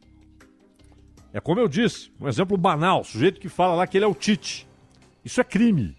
É 1.33 1.41
como 1.41 1.59
eu 1.59 1.67
disse, 1.67 2.09
um 2.21 2.27
exemplo 2.27 2.55
banal, 2.55 3.03
sujeito 3.03 3.41
que 3.41 3.49
fala 3.49 3.75
lá 3.75 3.85
que 3.85 3.97
ele 3.97 4.05
é 4.05 4.07
o 4.07 4.15
Tite. 4.15 4.65
Isso 5.25 5.41
é 5.41 5.43
crime. 5.43 5.95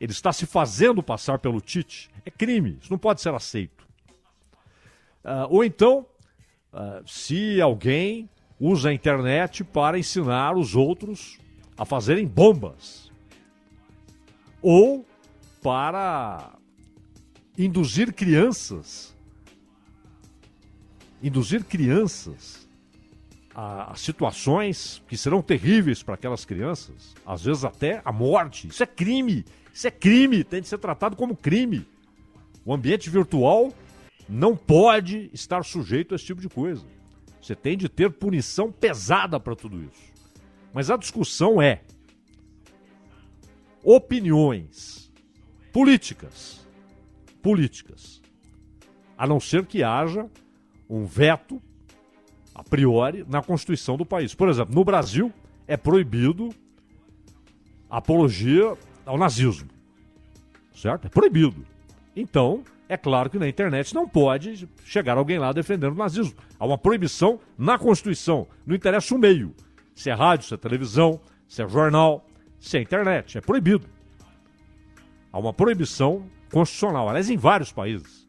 Ele 0.00 0.12
está 0.12 0.32
se 0.32 0.44
fazendo 0.44 1.04
passar 1.04 1.38
pelo 1.38 1.60
Tite. 1.60 2.10
É 2.26 2.30
crime, 2.30 2.78
isso 2.80 2.90
não 2.90 2.98
pode 2.98 3.20
ser 3.20 3.32
aceito. 3.32 3.86
Uh, 5.24 5.46
ou 5.50 5.64
então, 5.64 6.04
uh, 6.72 7.06
se 7.06 7.60
alguém 7.60 8.28
usa 8.60 8.90
a 8.90 8.94
internet 8.94 9.62
para 9.64 9.98
ensinar 9.98 10.56
os 10.56 10.74
outros 10.74 11.38
a 11.76 11.84
fazerem 11.84 12.26
bombas. 12.26 13.10
Ou 14.60 15.06
para 15.62 16.52
induzir 17.56 18.12
crianças 18.12 19.16
induzir 21.22 21.64
crianças 21.64 22.68
a, 23.54 23.92
situações 23.96 25.02
que 25.08 25.16
serão 25.16 25.42
terríveis 25.42 26.02
para 26.02 26.14
aquelas 26.14 26.44
crianças, 26.44 27.14
às 27.26 27.42
vezes 27.42 27.64
até 27.64 28.00
a 28.04 28.12
morte. 28.12 28.68
Isso 28.68 28.82
é 28.82 28.86
crime. 28.86 29.44
Isso 29.72 29.86
é 29.86 29.90
crime, 29.90 30.44
tem 30.44 30.60
de 30.60 30.68
ser 30.68 30.78
tratado 30.78 31.16
como 31.16 31.36
crime. 31.36 31.86
O 32.64 32.72
ambiente 32.72 33.10
virtual 33.10 33.72
não 34.28 34.56
pode 34.56 35.30
estar 35.32 35.64
sujeito 35.64 36.14
a 36.14 36.16
esse 36.16 36.24
tipo 36.24 36.40
de 36.40 36.48
coisa. 36.48 36.84
Você 37.40 37.54
tem 37.54 37.76
de 37.76 37.88
ter 37.88 38.10
punição 38.10 38.70
pesada 38.70 39.38
para 39.38 39.56
tudo 39.56 39.82
isso. 39.82 40.12
Mas 40.72 40.90
a 40.90 40.96
discussão 40.96 41.60
é 41.62 41.82
opiniões 43.82 45.12
políticas. 45.72 46.66
Políticas. 47.42 48.20
A 49.16 49.26
não 49.26 49.40
ser 49.40 49.66
que 49.66 49.82
haja 49.82 50.28
um 50.88 51.04
veto, 51.04 51.60
a 52.54 52.62
priori, 52.62 53.24
na 53.28 53.42
Constituição 53.42 53.96
do 53.96 54.04
país. 54.04 54.34
Por 54.34 54.48
exemplo, 54.48 54.74
no 54.74 54.84
Brasil 54.84 55.32
é 55.66 55.76
proibido 55.76 56.50
apologia 57.88 58.76
ao 59.06 59.16
nazismo. 59.16 59.68
Certo? 60.74 61.06
É 61.06 61.08
proibido. 61.08 61.66
Então, 62.20 62.64
é 62.88 62.96
claro 62.96 63.30
que 63.30 63.38
na 63.38 63.48
internet 63.48 63.94
não 63.94 64.08
pode 64.08 64.68
chegar 64.84 65.16
alguém 65.16 65.38
lá 65.38 65.52
defendendo 65.52 65.92
o 65.92 65.98
nazismo. 65.98 66.34
Há 66.58 66.66
uma 66.66 66.76
proibição 66.76 67.38
na 67.56 67.78
Constituição. 67.78 68.48
Não 68.66 68.74
interessa 68.74 69.14
o 69.14 69.18
meio. 69.18 69.54
Se 69.94 70.10
é 70.10 70.14
rádio, 70.14 70.48
se 70.48 70.54
é 70.54 70.56
televisão, 70.56 71.20
se 71.46 71.62
é 71.62 71.68
jornal, 71.68 72.26
se 72.58 72.76
é 72.76 72.80
internet. 72.82 73.38
É 73.38 73.40
proibido. 73.40 73.86
Há 75.32 75.38
uma 75.38 75.52
proibição 75.52 76.26
constitucional. 76.50 77.08
Aliás, 77.08 77.30
em 77.30 77.36
vários 77.36 77.70
países. 77.70 78.28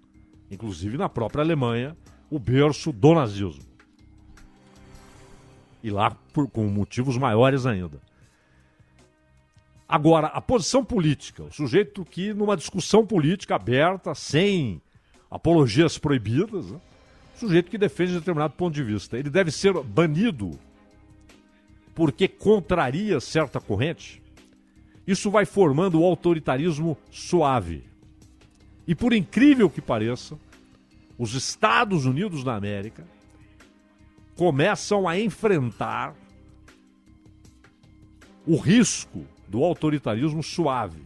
Inclusive 0.51 0.95
na 0.95 1.09
própria 1.09 1.43
Alemanha, 1.43 1.97
o 2.29 2.37
berço 2.37 2.91
do 2.91 3.15
nazismo. 3.15 3.63
E 5.81 5.89
lá 5.89 6.11
por, 6.31 6.47
com 6.47 6.63
motivos 6.67 7.17
maiores 7.17 7.65
ainda. 7.65 7.99
Agora, 9.89 10.27
a 10.27 10.39
posição 10.39 10.85
política, 10.85 11.45
o 11.45 11.51
sujeito 11.51 12.05
que 12.05 12.31
numa 12.31 12.55
discussão 12.55 13.03
política 13.03 13.55
aberta, 13.55 14.13
sem 14.13 14.79
apologias 15.31 15.97
proibidas, 15.97 16.69
né? 16.69 16.79
o 17.35 17.39
sujeito 17.39 17.71
que 17.71 17.77
defende 17.77 18.13
determinado 18.13 18.53
ponto 18.53 18.75
de 18.75 18.83
vista, 18.83 19.17
ele 19.17 19.31
deve 19.31 19.49
ser 19.49 19.73
banido 19.81 20.51
porque 21.95 22.27
contraria 22.27 23.19
certa 23.19 23.59
corrente? 23.59 24.21
Isso 25.07 25.31
vai 25.31 25.43
formando 25.43 25.99
o 25.99 26.05
autoritarismo 26.05 26.95
suave. 27.09 27.83
E 28.85 28.93
por 28.93 29.11
incrível 29.11 29.71
que 29.71 29.81
pareça, 29.81 30.37
os 31.17 31.33
Estados 31.33 32.05
Unidos 32.05 32.43
da 32.43 32.55
América 32.55 33.03
começam 34.35 35.07
a 35.07 35.19
enfrentar 35.19 36.15
o 38.45 38.55
risco 38.55 39.25
do 39.49 39.63
autoritarismo 39.63 40.43
suave. 40.43 41.01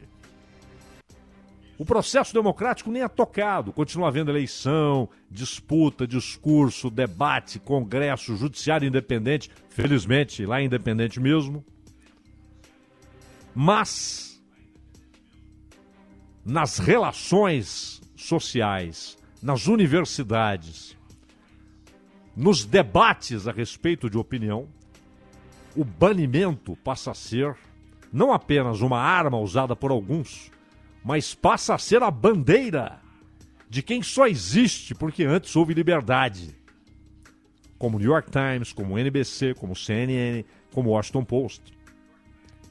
O 1.78 1.86
processo 1.86 2.34
democrático 2.34 2.92
nem 2.92 3.02
é 3.02 3.08
tocado, 3.08 3.74
continua 3.74 4.08
havendo 4.08 4.30
eleição, 4.30 5.10
disputa, 5.30 6.06
discurso, 6.06 6.90
debate, 6.90 7.60
congresso, 7.60 8.36
judiciário 8.36 8.88
independente, 8.88 9.50
felizmente 9.70 10.46
lá 10.46 10.62
é 10.62 10.66
independente 10.66 11.20
mesmo. 11.20 11.66
Mas 13.56 14.42
nas 16.46 16.78
relações 16.78 18.02
sociais, 18.16 19.18
nas 19.42 19.68
universidades, 19.68 20.96
nos 22.36 22.66
debates 22.66 23.48
a 23.48 23.52
respeito 23.52 24.10
de 24.10 24.18
opinião, 24.18 24.68
o 25.76 25.84
banimento 25.84 26.76
passa 26.78 27.12
a 27.12 27.14
ser 27.14 27.56
não 28.14 28.32
apenas 28.32 28.82
uma 28.82 29.00
arma 29.00 29.40
usada 29.40 29.76
por 29.76 29.90
alguns, 29.90 30.52
mas 31.04 31.34
passa 31.34 31.74
a 31.74 31.80
ser 31.80 32.04
a 32.04 32.12
bandeira 32.12 33.02
de 33.68 33.82
quem 33.82 34.04
só 34.04 34.28
existe 34.28 34.94
porque 34.94 35.24
antes 35.24 35.56
houve 35.56 35.74
liberdade. 35.74 36.56
Como 37.80 37.98
o 37.98 38.00
New 38.00 38.12
York 38.12 38.30
Times, 38.30 38.72
como 38.72 38.94
o 38.94 39.00
NBC, 39.00 39.56
como 39.56 39.74
o 39.74 39.76
CNN, 39.76 40.46
como 40.72 40.90
o 40.90 40.94
Washington 40.94 41.26
Post. 41.26 41.74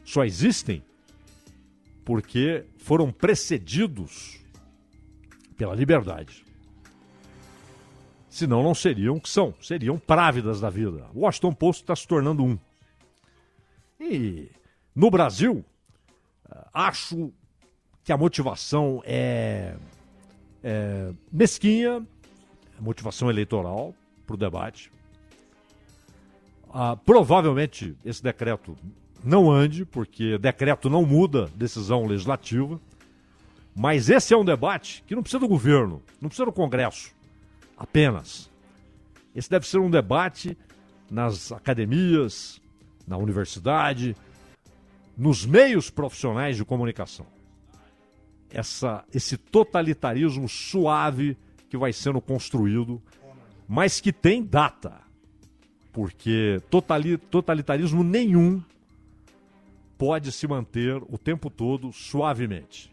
Só 0.04 0.24
existem 0.24 0.82
porque 2.04 2.64
foram 2.76 3.10
precedidos 3.10 4.40
pela 5.56 5.74
liberdade. 5.74 6.44
Senão 8.28 8.62
não 8.62 8.74
seriam 8.74 9.16
o 9.16 9.20
que 9.20 9.28
são, 9.28 9.54
seriam 9.60 9.98
právidas 9.98 10.60
da 10.60 10.70
vida. 10.70 11.10
O 11.12 11.20
Washington 11.20 11.52
Post 11.52 11.82
está 11.82 11.94
se 11.94 12.06
tornando 12.06 12.44
um. 12.44 12.58
E 14.00 14.48
no 14.94 15.10
Brasil, 15.10 15.64
acho 16.72 17.32
que 18.04 18.12
a 18.12 18.16
motivação 18.16 19.02
é, 19.04 19.74
é 20.62 21.12
mesquinha, 21.30 22.06
motivação 22.80 23.30
eleitoral 23.30 23.94
para 24.26 24.34
o 24.34 24.36
debate. 24.36 24.90
Ah, 26.72 26.96
provavelmente 26.96 27.96
esse 28.04 28.22
decreto 28.22 28.76
não 29.22 29.50
ande, 29.50 29.84
porque 29.84 30.36
decreto 30.38 30.90
não 30.90 31.04
muda 31.04 31.48
decisão 31.54 32.06
legislativa. 32.06 32.80
Mas 33.74 34.10
esse 34.10 34.34
é 34.34 34.36
um 34.36 34.44
debate 34.44 35.02
que 35.06 35.14
não 35.14 35.22
precisa 35.22 35.40
do 35.40 35.48
governo, 35.48 36.02
não 36.20 36.28
precisa 36.28 36.44
do 36.44 36.52
Congresso 36.52 37.14
apenas. 37.76 38.50
Esse 39.34 39.48
deve 39.48 39.66
ser 39.66 39.78
um 39.78 39.90
debate 39.90 40.56
nas 41.10 41.52
academias, 41.52 42.60
na 43.06 43.16
universidade, 43.16 44.14
nos 45.16 45.44
meios 45.44 45.90
profissionais 45.90 46.56
de 46.56 46.64
comunicação. 46.64 47.26
Essa, 48.50 49.04
esse 49.12 49.36
totalitarismo 49.36 50.48
suave 50.48 51.36
que 51.68 51.76
vai 51.76 51.92
sendo 51.92 52.20
construído, 52.20 53.02
mas 53.66 54.00
que 54.00 54.12
tem 54.12 54.42
data. 54.42 55.00
Porque 55.92 56.60
totali, 56.70 57.16
totalitarismo 57.16 58.02
nenhum 58.02 58.62
pode 59.96 60.32
se 60.32 60.46
manter 60.46 61.02
o 61.08 61.16
tempo 61.16 61.48
todo 61.48 61.92
suavemente. 61.92 62.90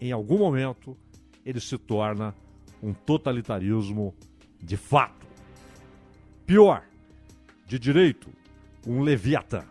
Em 0.00 0.12
algum 0.12 0.38
momento, 0.38 0.96
ele 1.44 1.60
se 1.60 1.78
torna 1.78 2.34
um 2.82 2.92
totalitarismo 2.92 4.14
de 4.60 4.76
fato. 4.76 5.26
Pior, 6.46 6.82
de 7.66 7.78
direito, 7.78 8.28
um 8.86 9.00
Leviatã. 9.00 9.64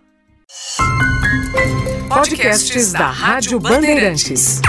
Podcasts 2.09 2.91
da 2.91 3.09
Rádio 3.09 3.59
Bandeirantes. 3.59 4.61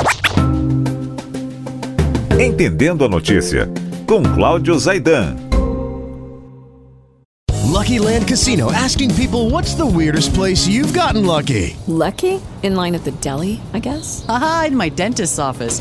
Entendendo 2.38 3.04
a 3.04 3.08
notícia, 3.08 3.68
com 4.06 4.22
Cláudio 4.22 4.78
Zaidan. 4.78 5.36
Lucky 7.66 7.98
Land 7.98 8.26
Casino 8.28 8.70
asking 8.72 9.14
people 9.14 9.48
what's 9.48 9.74
the 9.74 9.86
weirdest 9.86 10.34
place 10.34 10.68
you've 10.68 10.92
gotten 10.92 11.24
lucky? 11.24 11.76
Lucky? 11.86 12.42
In 12.62 12.76
line 12.76 12.94
at 12.94 13.04
the 13.04 13.12
deli, 13.22 13.60
I 13.72 13.80
guess? 13.80 14.24
Aha, 14.28 14.66
in 14.68 14.76
my 14.76 14.90
dentist's 14.90 15.38
office. 15.38 15.80